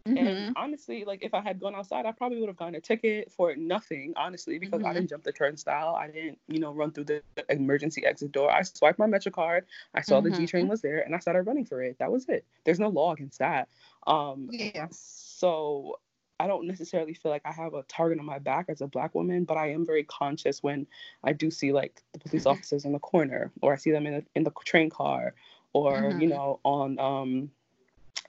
[0.06, 0.18] Mm-hmm.
[0.18, 3.30] And honestly, like if I had gone outside, I probably would have gotten a ticket
[3.30, 4.88] for nothing, honestly, because mm-hmm.
[4.88, 5.94] I didn't jump the turnstile.
[5.94, 8.50] I didn't, you know, run through the emergency exit door.
[8.50, 9.64] I swiped my Metro card.
[9.94, 10.70] I saw the G train mm-hmm.
[10.70, 11.98] was there and I started running for it.
[11.98, 12.44] That was it.
[12.64, 13.68] There's no law against that.
[14.06, 14.88] Um, yeah.
[14.90, 15.98] So
[16.42, 19.14] I don't necessarily feel like I have a target on my back as a black
[19.14, 20.88] woman, but I am very conscious when
[21.22, 22.50] I do see like the police mm-hmm.
[22.50, 25.34] officers in the corner, or I see them in the, in the train car,
[25.72, 26.20] or mm-hmm.
[26.20, 27.50] you know on um,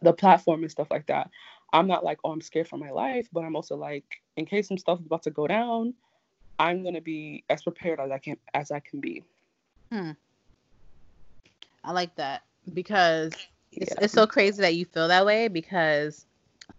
[0.04, 1.32] the platform and stuff like that.
[1.74, 4.68] I'm not like, oh, I'm scared for my life, but I'm also like, in case
[4.68, 5.96] some stuff is about to go down,
[6.60, 9.24] I'm gonna be as prepared as I can as I can be.
[9.92, 10.12] Hmm.
[11.84, 12.44] I like that
[12.76, 13.34] because
[13.72, 14.04] it's, yeah.
[14.04, 16.28] it's so crazy that you feel that way because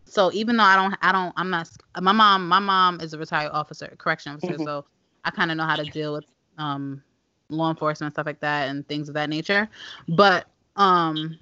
[0.05, 1.68] so even though I don't I don't I'm not
[2.01, 4.64] my mom my mom is a retired officer correction officer mm-hmm.
[4.64, 4.85] so
[5.24, 6.24] I kind of know how to deal with
[6.59, 7.03] um
[7.49, 9.68] law enforcement stuff like that and things of that nature
[10.09, 11.39] but um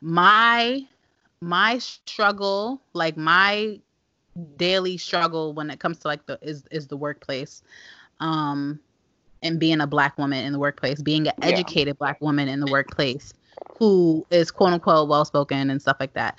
[0.00, 0.84] my
[1.40, 3.80] my struggle like my
[4.56, 7.62] daily struggle when it comes to like the is is the workplace
[8.20, 8.78] um
[9.42, 11.46] and being a black woman in the workplace being an yeah.
[11.46, 13.32] educated black woman in the workplace
[13.78, 16.36] who is quote unquote well spoken and stuff like that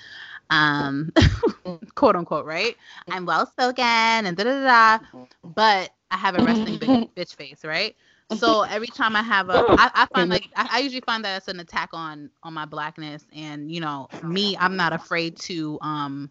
[0.50, 1.12] um
[1.96, 2.76] quote unquote right
[3.10, 5.06] i'm well spoken and da da da
[5.44, 7.96] but i have a resting big bitch face right
[8.30, 11.38] so every time I have a, I, I find like I, I, usually find that
[11.38, 15.80] it's an attack on on my blackness, and you know me, I'm not afraid to
[15.82, 16.30] um,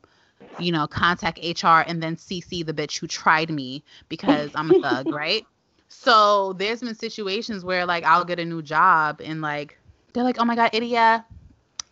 [0.59, 4.81] you know, contact HR and then CC the bitch who tried me because I'm a
[4.81, 5.45] thug, right?
[5.89, 9.79] So there's been situations where like I'll get a new job and like
[10.13, 11.25] they're like, oh my god, Idia.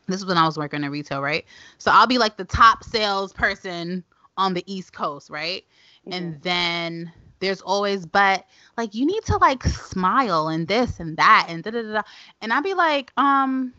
[0.07, 1.45] This is when I was working in retail, right?
[1.79, 4.05] So I'll be like the top salesperson
[4.37, 5.65] on the East Coast, right?
[6.07, 6.13] Mm-hmm.
[6.13, 8.45] And then there's always but
[8.79, 12.03] like you need to like smile and this and that and da da da
[12.41, 13.75] and I'd be like um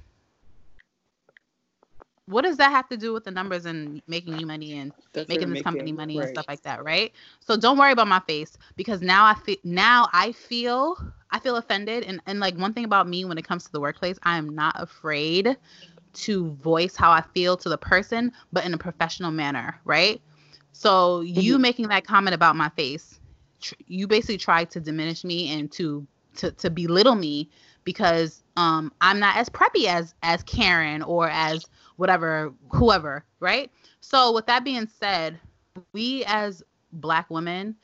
[2.28, 5.30] what does that have to do with the numbers and making you money and That's
[5.30, 6.28] making this company money right.
[6.28, 9.57] and stuff like that right so don't worry about my face because now i feel
[9.63, 10.97] now i feel
[11.32, 13.80] i feel offended and and like one thing about me when it comes to the
[13.80, 15.55] workplace i am not afraid
[16.16, 20.22] to voice how i feel to the person but in a professional manner right
[20.72, 21.61] so you mm-hmm.
[21.61, 23.20] making that comment about my face
[23.61, 26.05] tr- you basically tried to diminish me and to
[26.36, 27.49] to to belittle me
[27.84, 33.72] because um I'm not as preppy as as Karen or as whatever whoever, right?
[34.01, 35.39] So with that being said,
[35.93, 37.76] we as black women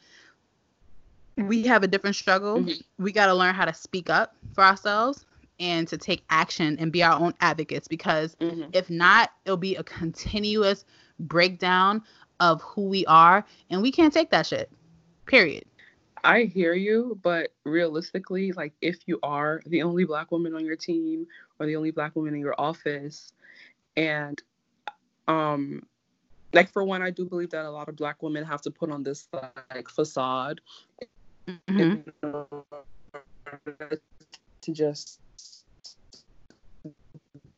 [1.38, 2.60] we have a different struggle.
[2.60, 3.04] Mm-hmm.
[3.04, 5.26] We got to learn how to speak up for ourselves
[5.62, 8.70] and to take action and be our own advocates because mm-hmm.
[8.74, 10.84] if not, it'll be a continuous
[11.20, 12.02] breakdown
[12.40, 14.70] of who we are and we can't take that shit.
[15.28, 15.64] Period.
[16.24, 20.76] I hear you, but realistically, like if you are the only black woman on your
[20.76, 21.28] team
[21.60, 23.32] or the only black woman in your office,
[23.96, 24.42] and
[25.28, 25.84] um,
[26.54, 28.92] like for one, I do believe that a lot of black women have to put
[28.92, 29.28] on this
[29.74, 30.62] like facade
[31.48, 32.02] mm-hmm.
[34.62, 35.20] to just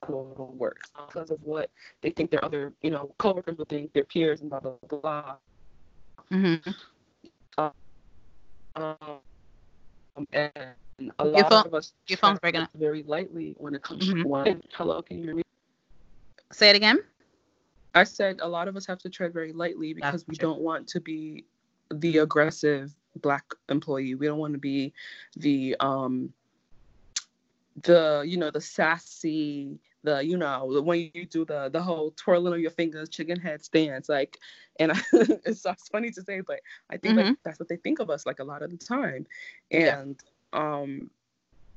[0.07, 1.69] to work because of what
[2.01, 5.35] they think their other, you know, coworkers will think, their peers, and blah blah blah.
[6.31, 6.69] Mm-hmm.
[8.75, 9.19] Um,
[10.31, 10.51] and
[11.19, 14.23] a lot phone, of us your phone's breaking up very lightly when it comes mm-hmm.
[14.23, 14.63] to one.
[14.73, 15.43] Hello, can you hear me?
[16.51, 16.99] Say it again.
[17.95, 20.49] I said a lot of us have to tread very lightly because That's we true.
[20.49, 21.45] don't want to be
[21.91, 22.91] the aggressive
[23.21, 24.15] black employee.
[24.15, 24.93] We don't want to be
[25.37, 26.33] the um
[27.83, 32.53] the you know the sassy the you know when you do the the whole twirling
[32.53, 34.37] of your fingers chicken head stance like
[34.79, 37.29] and I, it's, it's funny to say but i think mm-hmm.
[37.29, 39.25] like that's what they think of us like a lot of the time
[39.71, 40.19] and
[40.53, 40.59] yeah.
[40.59, 41.09] um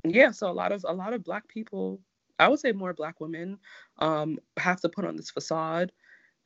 [0.05, 2.01] yeah so a lot of a lot of black people
[2.39, 3.59] i would say more black women
[3.99, 5.93] um have to put on this facade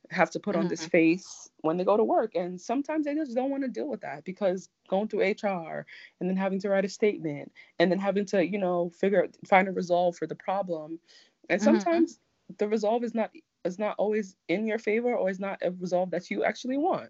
[0.09, 0.63] have to put mm-hmm.
[0.63, 0.89] on this mm-hmm.
[0.89, 4.01] face when they go to work and sometimes they just don't want to deal with
[4.01, 5.85] that because going through hr
[6.19, 9.67] and then having to write a statement and then having to you know figure find
[9.67, 10.99] a resolve for the problem
[11.49, 11.65] and mm-hmm.
[11.65, 12.53] sometimes mm-hmm.
[12.57, 13.31] the resolve is not
[13.63, 17.09] is not always in your favor or is not a resolve that you actually want.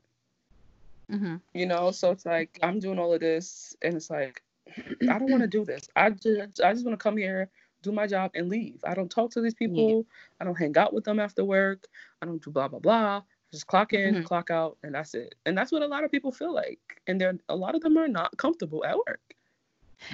[1.12, 1.38] Mm-hmm.
[1.54, 4.42] You know, so it's like I'm doing all of this, and it's like
[5.10, 5.88] I don't want to do this.
[5.96, 7.50] I just I just want to come here,
[7.82, 8.80] do my job, and leave.
[8.86, 9.90] I don't talk to these people.
[9.90, 10.04] Yeah.
[10.40, 11.88] I don't hang out with them after work.
[12.22, 13.22] I don't do blah blah blah.
[13.52, 14.24] Just clock in, mm-hmm.
[14.24, 15.36] clock out, and that's it.
[15.46, 16.80] And that's what a lot of people feel like.
[17.08, 19.31] And they're a lot of them are not comfortable at work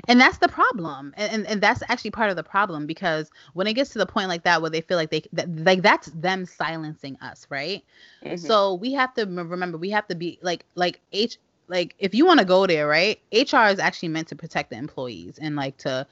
[0.08, 3.68] and that's the problem and, and, and that's actually part of the problem because when
[3.68, 6.08] it gets to the point like that where they feel like they that, like that's
[6.08, 7.84] them silencing us right
[8.24, 8.36] mm-hmm.
[8.36, 12.26] so we have to remember we have to be like like h like if you
[12.26, 15.78] want to go there right hr is actually meant to protect the employees and like
[15.78, 16.06] to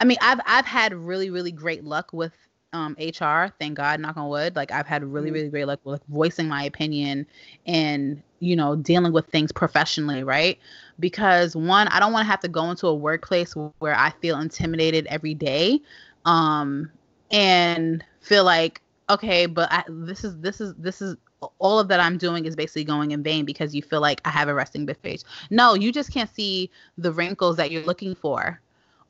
[0.00, 2.32] i mean i've i've had really really great luck with
[2.72, 4.56] um HR, thank God, knock on wood.
[4.56, 5.34] Like I've had really, mm-hmm.
[5.34, 7.26] really great luck with voicing my opinion
[7.66, 10.58] and, you know, dealing with things professionally, right?
[10.98, 14.38] Because one, I don't want to have to go into a workplace where I feel
[14.38, 15.80] intimidated every day.
[16.24, 16.90] Um
[17.30, 21.16] and feel like, okay, but I, this is this is this is
[21.58, 24.30] all of that I'm doing is basically going in vain because you feel like I
[24.30, 25.24] have a resting bitch face.
[25.50, 28.60] No, you just can't see the wrinkles that you're looking for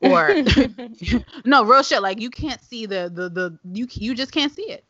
[0.01, 0.35] or
[1.45, 4.69] no real shit like you can't see the the the you you just can't see
[4.69, 4.83] it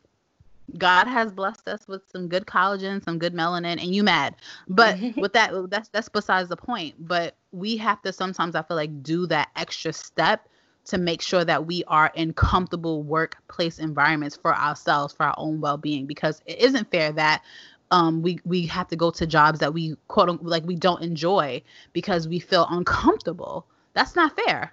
[0.78, 4.36] God has blessed us with some good collagen, some good melanin, and you mad.
[4.68, 6.94] But with that, that's that's besides the point.
[6.98, 10.48] But we have to sometimes, I feel like, do that extra step
[10.84, 15.60] to make sure that we are in comfortable workplace environments for ourselves, for our own
[15.60, 17.42] well-being, because it isn't fair that
[17.90, 21.62] um, we we have to go to jobs that we quote like we don't enjoy
[21.92, 23.66] because we feel uncomfortable.
[23.92, 24.72] That's not fair.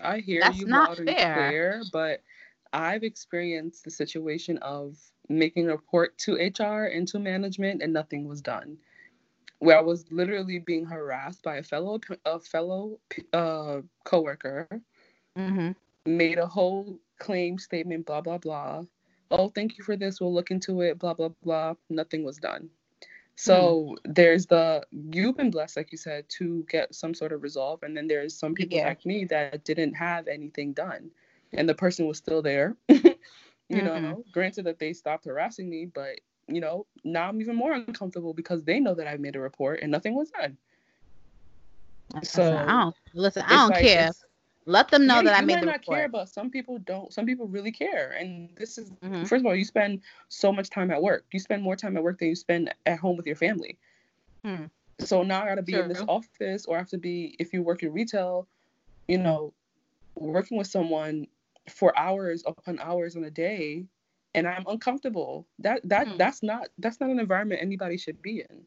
[0.00, 1.34] I hear That's you not loud and fair.
[1.34, 2.22] clear, but
[2.72, 4.96] I've experienced the situation of
[5.28, 8.78] making a report to HR and to management, and nothing was done.
[9.60, 13.00] Where I was literally being harassed by a fellow a fellow
[13.32, 14.68] uh, coworker,
[15.38, 15.72] Mm-hmm.
[16.06, 18.84] made a whole claim statement, blah blah blah.
[19.30, 20.20] Oh, thank you for this.
[20.20, 20.98] We'll look into it.
[20.98, 21.74] Blah blah blah.
[21.90, 22.70] Nothing was done.
[23.40, 24.12] So hmm.
[24.14, 27.96] there's the you've been blessed, like you said, to get some sort of resolve, and
[27.96, 28.88] then there's some people Yeah.
[28.88, 31.12] like me that didn't have anything done,
[31.52, 32.76] and the person was still there.
[32.88, 32.96] you
[33.70, 33.86] mm-hmm.
[33.86, 36.18] know, granted that they stopped harassing me, but
[36.48, 39.80] you know, now I'm even more uncomfortable because they know that I've made a report
[39.82, 40.56] and nothing was done.
[42.24, 43.42] So, listen, I don't listen.
[43.46, 44.10] I don't like, care.
[44.68, 47.12] Let them know yeah, that I made might not care, but some people don't.
[47.12, 49.26] Some people really care, and this is Mhm.
[49.26, 51.26] first of all, you spend so much time at work.
[51.32, 53.78] You spend more time at work than you spend at home with your family.
[54.44, 54.66] Hmm.
[55.00, 57.52] So now I got to be in this office, or I have to be if
[57.52, 58.48] you work in retail,
[59.08, 59.54] you know,
[60.16, 61.26] working with someone
[61.70, 63.86] for hours upon hours in a day,
[64.34, 65.46] and I'm uncomfortable.
[65.58, 66.16] That that Hmm.
[66.16, 68.66] that's not that's not an environment anybody should be in.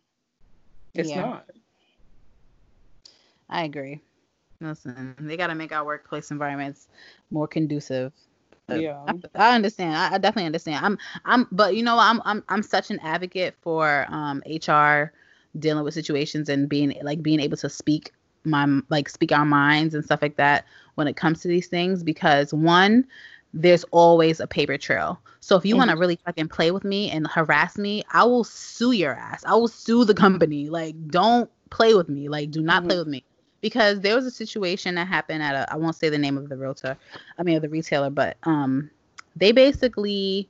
[0.98, 1.16] It's Yeah.
[1.16, 1.46] not.
[3.50, 4.02] I agree.
[4.62, 6.88] Listen, they got to make our workplace environments
[7.32, 8.14] more conducive.
[8.70, 9.04] Yeah.
[9.08, 9.96] I, I understand.
[9.98, 10.86] I, I definitely understand.
[10.86, 11.98] I'm, I'm, but you know.
[11.98, 15.12] I'm, I'm, I'm such an advocate for um, HR
[15.60, 18.12] dealing with situations and being like being able to speak
[18.44, 22.04] my like speak our minds and stuff like that when it comes to these things
[22.04, 23.06] because one
[23.54, 27.12] there's always a paper trail so if you want to really fucking play with me
[27.12, 31.52] and harass me i will sue your ass i will sue the company like don't
[31.70, 33.24] play with me like do not play with me
[33.62, 36.50] because there was a situation that happened at a i won't say the name of
[36.50, 36.98] the realtor
[37.38, 38.90] i mean of the retailer but um
[39.36, 40.50] they basically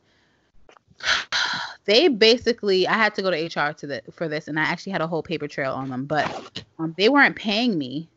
[1.86, 4.92] they basically I had to go to HR to the for this and I actually
[4.94, 8.08] had a whole paper trail on them, but um, they weren't paying me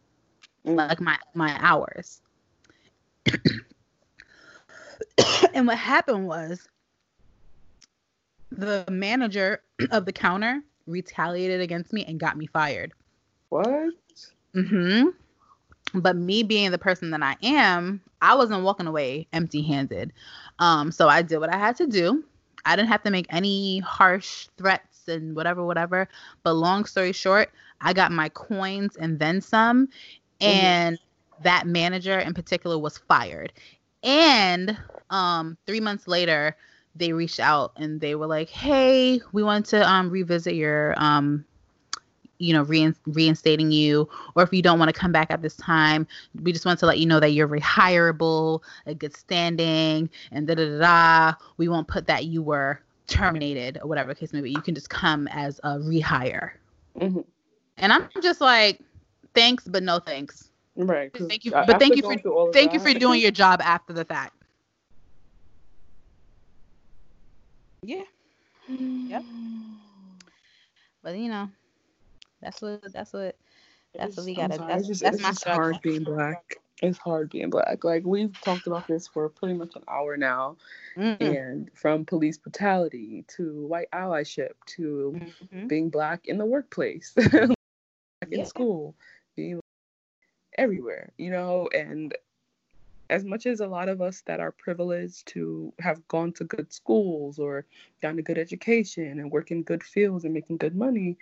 [0.65, 2.21] like my my hours.
[5.55, 6.69] and what happened was
[8.51, 12.93] the manager of the counter retaliated against me and got me fired.
[13.49, 13.95] What?
[14.55, 15.15] Mhm.
[15.95, 20.13] But me being the person that I am, I wasn't walking away empty-handed.
[20.59, 22.25] Um, so I did what I had to do.
[22.65, 26.09] I didn't have to make any harsh threats and whatever, whatever.
[26.43, 27.51] But long story short,
[27.81, 29.89] I got my coins and then some.
[30.41, 30.99] And
[31.41, 33.53] that manager in particular was fired.
[34.03, 34.77] And
[35.11, 36.57] um, three months later,
[36.95, 41.45] they reached out and they were like, "Hey, we want to um, revisit your um,
[42.39, 45.57] you know, rein- reinstating you, or if you don't want to come back at this
[45.57, 46.07] time,
[46.43, 50.55] we just want to let you know that you're rehireable, a good standing, and da
[50.55, 51.37] da da da.
[51.57, 54.51] We won't put that you were terminated or whatever case may be.
[54.51, 56.53] You can just come as a rehire.
[56.99, 57.25] Mhm.
[57.77, 58.81] And I'm just like,
[59.35, 60.51] thanks, but no thanks.
[60.77, 61.13] Right.
[61.13, 63.31] 'cause Thank you, a- but thank you for through all thank you for doing your
[63.31, 64.35] job after the fact.
[67.83, 68.03] Yeah,
[68.69, 69.23] Yep.
[71.03, 71.49] but you know,
[72.45, 73.37] that's what that's what
[73.97, 75.63] That's what we gotta- sorry, that's- it's just, that's my just struggle.
[75.63, 76.57] hard being black.
[76.83, 77.85] It's hard being black.
[77.85, 80.57] Like we've talked about this for pretty much an hour now,
[80.97, 85.21] Mm, and from police brutality to white allyship to
[85.53, 85.69] mhm.
[85.69, 87.57] being black in the workplace, black
[88.31, 88.45] in Yeah.
[88.45, 88.95] school,
[89.37, 89.61] being
[90.59, 92.15] everywhere, you know, and
[93.11, 96.73] as much as a lot of us that are privileged to have gone to good
[96.73, 97.65] schools or
[98.01, 101.17] gotten a good education and work in good fields and making good money,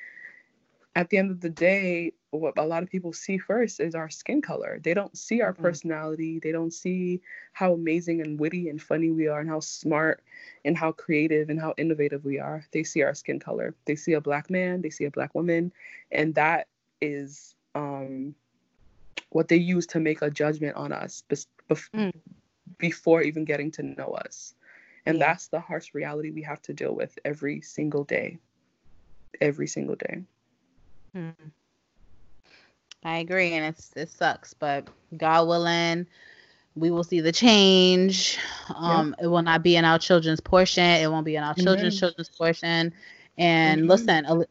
[0.95, 4.11] at the end of the day, what a lot of people see first is our
[4.11, 4.78] skin color.
[4.82, 5.62] They don't see our Mhm.
[5.62, 6.38] personality.
[6.38, 7.20] They don't see
[7.53, 10.22] how amazing and witty and funny we are and how smart
[10.64, 12.66] and how creative and how innovative we are.
[12.72, 13.74] They see our skin color.
[13.86, 15.72] They see a black man, they see a black woman,
[16.11, 16.68] and that
[17.01, 18.34] is um,
[19.30, 21.24] what they use to make a judgment on us
[21.95, 22.12] Mm.
[22.78, 24.55] before even getting to know us.
[25.07, 25.26] And Yeah.
[25.26, 28.38] that's the harsh reality we have to deal with every single day.
[29.40, 30.24] Every single day.
[31.14, 31.52] Mhm.
[33.04, 36.06] I agree, and it's it sucks, but God willing,
[36.76, 38.38] we will see the change.
[38.74, 40.84] Um, it will not be in our children's portion.
[40.84, 41.98] It won't be in our children's Amen.
[41.98, 42.94] children's portion.
[43.38, 43.88] And Amen.
[43.88, 44.44] listen,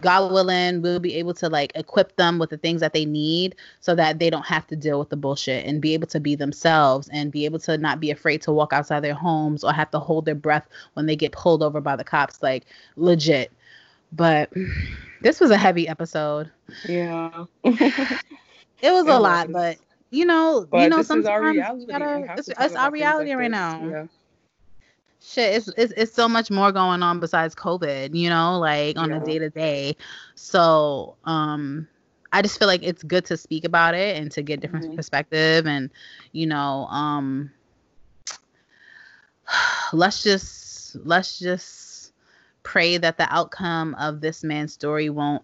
[0.00, 3.56] God willing, we'll be able to like equip them with the things that they need
[3.80, 6.34] so that they don't have to deal with the bullshit and be able to be
[6.34, 9.90] themselves and be able to not be afraid to walk outside their homes or have
[9.90, 12.42] to hold their breath when they get pulled over by the cops.
[12.42, 12.64] Like
[12.96, 13.52] legit.
[14.12, 14.52] But
[15.20, 16.50] this was a heavy episode.
[16.88, 17.44] Yeah.
[17.64, 17.80] it was
[18.82, 19.06] it a was.
[19.06, 19.78] lot, but
[20.10, 23.50] you know, but you know, sometimes gotta, it's, it's our reality like right this.
[23.50, 23.88] now.
[23.88, 24.06] Yeah
[25.22, 29.10] shit it's, it's it's so much more going on besides covid you know like on
[29.10, 29.20] yeah.
[29.20, 29.94] a day to day
[30.34, 31.86] so um
[32.32, 34.96] i just feel like it's good to speak about it and to get different mm-hmm.
[34.96, 35.90] perspective and
[36.32, 37.50] you know um
[39.92, 41.79] let's just let's just
[42.62, 45.42] pray that the outcome of this man's story won't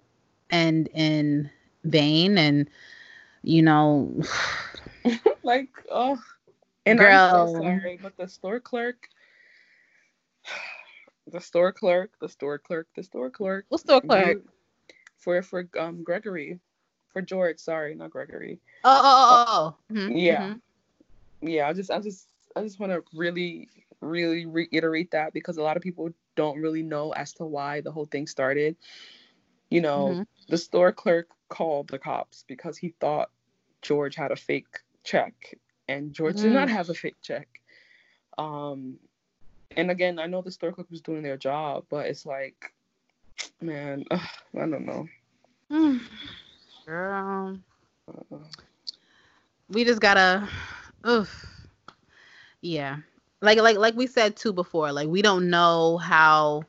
[0.50, 1.50] end in
[1.84, 2.68] vain and
[3.42, 4.12] you know
[5.42, 6.18] like oh
[6.84, 7.12] and Girl.
[7.12, 9.08] I'm so sorry, but the store clerk
[11.30, 13.66] the store clerk, the store clerk, the store clerk.
[13.68, 14.42] What store clerk?
[15.18, 16.60] For for um Gregory,
[17.12, 17.58] for George.
[17.58, 18.60] Sorry, not Gregory.
[18.84, 19.46] Oh oh oh.
[19.48, 19.94] oh.
[19.94, 20.16] Mm-hmm.
[20.16, 21.48] Yeah, mm-hmm.
[21.48, 21.68] yeah.
[21.68, 23.68] I just I just I just want to really
[24.00, 27.90] really reiterate that because a lot of people don't really know as to why the
[27.90, 28.76] whole thing started.
[29.70, 30.22] You know, mm-hmm.
[30.48, 33.30] the store clerk called the cops because he thought
[33.82, 35.58] George had a fake check,
[35.88, 36.72] and George did not mm.
[36.72, 37.48] have a fake check.
[38.38, 38.98] Um,
[39.76, 42.72] and again, I know the store clerk was doing their job, but it's like,
[43.60, 44.20] man, ugh,
[44.54, 45.08] I don't know.
[46.86, 47.58] Girl,
[48.08, 48.36] uh,
[49.68, 50.48] we just gotta,
[51.06, 51.46] oof,
[52.60, 52.98] yeah.
[53.40, 56.62] Like like like we said too before, like we don't know how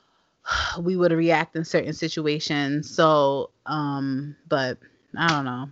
[0.80, 2.90] we would react in certain situations.
[2.90, 4.78] So, um, but
[5.16, 5.70] I don't know.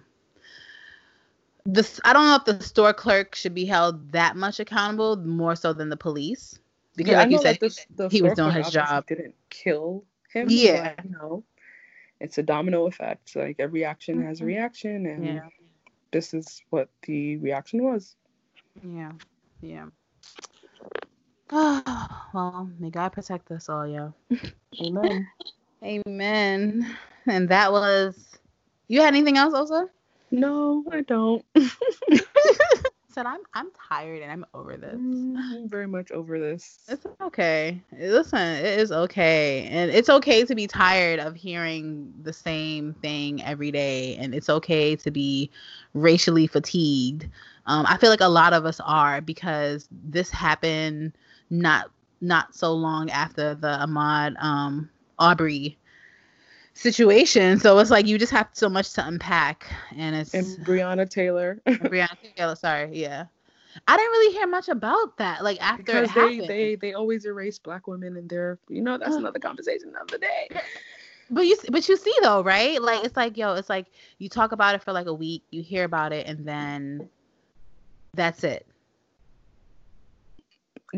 [1.64, 5.56] This I don't know if the store clerk should be held that much accountable, more
[5.56, 6.58] so than the police
[6.96, 9.06] because yeah, like you said, he was doing his job.
[9.06, 10.46] Didn't kill him.
[10.48, 11.44] Yeah, but, you know,
[12.20, 13.36] it's a domino effect.
[13.36, 14.48] Like every action has a mm-hmm.
[14.48, 15.48] reaction, and yeah.
[16.10, 18.16] this is what the reaction was.
[18.82, 19.12] Yeah,
[19.60, 19.86] yeah.
[21.52, 24.12] well, may God protect us all, yo.
[24.80, 25.28] Amen.
[25.82, 26.96] Amen.
[27.26, 28.38] And that was.
[28.88, 29.88] You had anything else, Osa?
[30.30, 31.44] No, I don't.
[33.16, 34.94] said, I'm I'm tired and I'm over this.
[34.94, 36.80] Mm, I'm very much over this.
[36.86, 37.80] It's okay.
[37.98, 39.66] Listen, it is okay.
[39.70, 44.16] And it's okay to be tired of hearing the same thing every day.
[44.16, 45.50] And it's okay to be
[45.94, 47.26] racially fatigued.
[47.64, 51.16] Um, I feel like a lot of us are because this happened
[51.50, 51.90] not
[52.20, 55.78] not so long after the Ahmaud um, Arbery
[56.74, 57.58] situation.
[57.58, 59.66] So it's like you just have so much to unpack,
[59.96, 61.60] and it's and Breonna Taylor.
[61.66, 63.26] Breonna Taylor, sorry, yeah.
[63.86, 65.42] I didn't really hear much about that.
[65.44, 69.16] Like after because they they they always erase black women in their you know that's
[69.16, 70.48] another conversation of the day.
[71.30, 72.80] But you but you see though, right?
[72.80, 73.86] Like it's like yo, it's like
[74.18, 77.08] you talk about it for like a week, you hear about it, and then
[78.14, 78.65] that's it.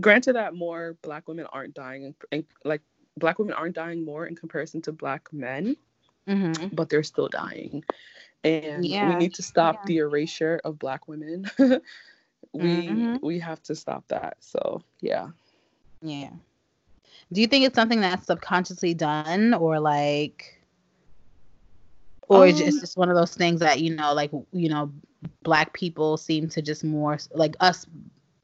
[0.01, 2.83] Granted that more black women aren't dying and, like
[3.17, 5.77] black women aren't dying more in comparison to black men,
[6.29, 6.69] mm-hmm.
[6.73, 7.83] but they're still dying.
[8.45, 9.09] And yeah.
[9.09, 9.83] we need to stop yeah.
[9.87, 11.51] the erasure of black women.
[11.59, 13.17] we mm-hmm.
[13.23, 14.37] we have to stop that.
[14.41, 15.29] So yeah.
[16.03, 16.31] Yeah.
[17.33, 20.59] Do you think it's something that's subconsciously done or like
[22.29, 24.93] or um, it's just one of those things that you know like you know
[25.43, 27.87] black people seem to just more like us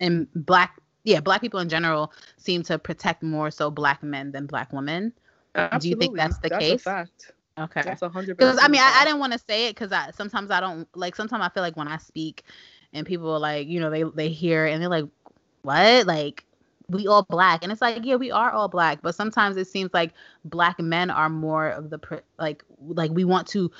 [0.01, 4.46] and black yeah, black people in general seem to protect more so black men than
[4.46, 5.12] black women.
[5.55, 5.78] Absolutely.
[5.80, 6.82] Do you think that's the that's case?
[6.82, 7.32] fact.
[7.59, 7.82] Okay.
[7.84, 8.26] That's 100%.
[8.26, 10.88] Because I mean, I, I, didn't want to say it because I sometimes I don't
[10.96, 11.14] like.
[11.14, 12.42] Sometimes I feel like when I speak,
[12.92, 15.07] and people are like, you know, they they hear and they're like,
[15.62, 16.07] what?
[16.07, 16.44] Like
[16.88, 19.90] we all black, and it's like, yeah, we are all black, but sometimes it seems
[19.94, 20.12] like
[20.44, 23.70] black men are more of the like like we want to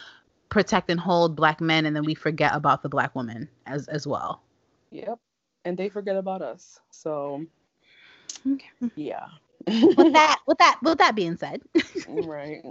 [0.51, 4.07] protect and hold black men, and then we forget about the black woman as as
[4.07, 4.43] well.
[4.93, 5.19] Yep
[5.65, 6.81] and they forget about us.
[6.91, 7.45] So
[8.47, 8.91] okay.
[8.97, 9.27] yeah.
[9.67, 11.63] with that with that with that being said.
[12.09, 12.63] right.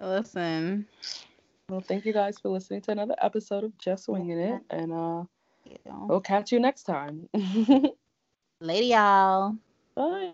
[0.00, 0.86] Listen.
[1.68, 4.60] Well, thank you guys for listening to another episode of Just Winging It.
[4.70, 5.24] And uh
[6.06, 7.28] we'll catch you next time.
[8.60, 9.56] Lady y'all.
[9.94, 10.32] Bye.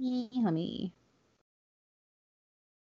[0.00, 0.92] Honey.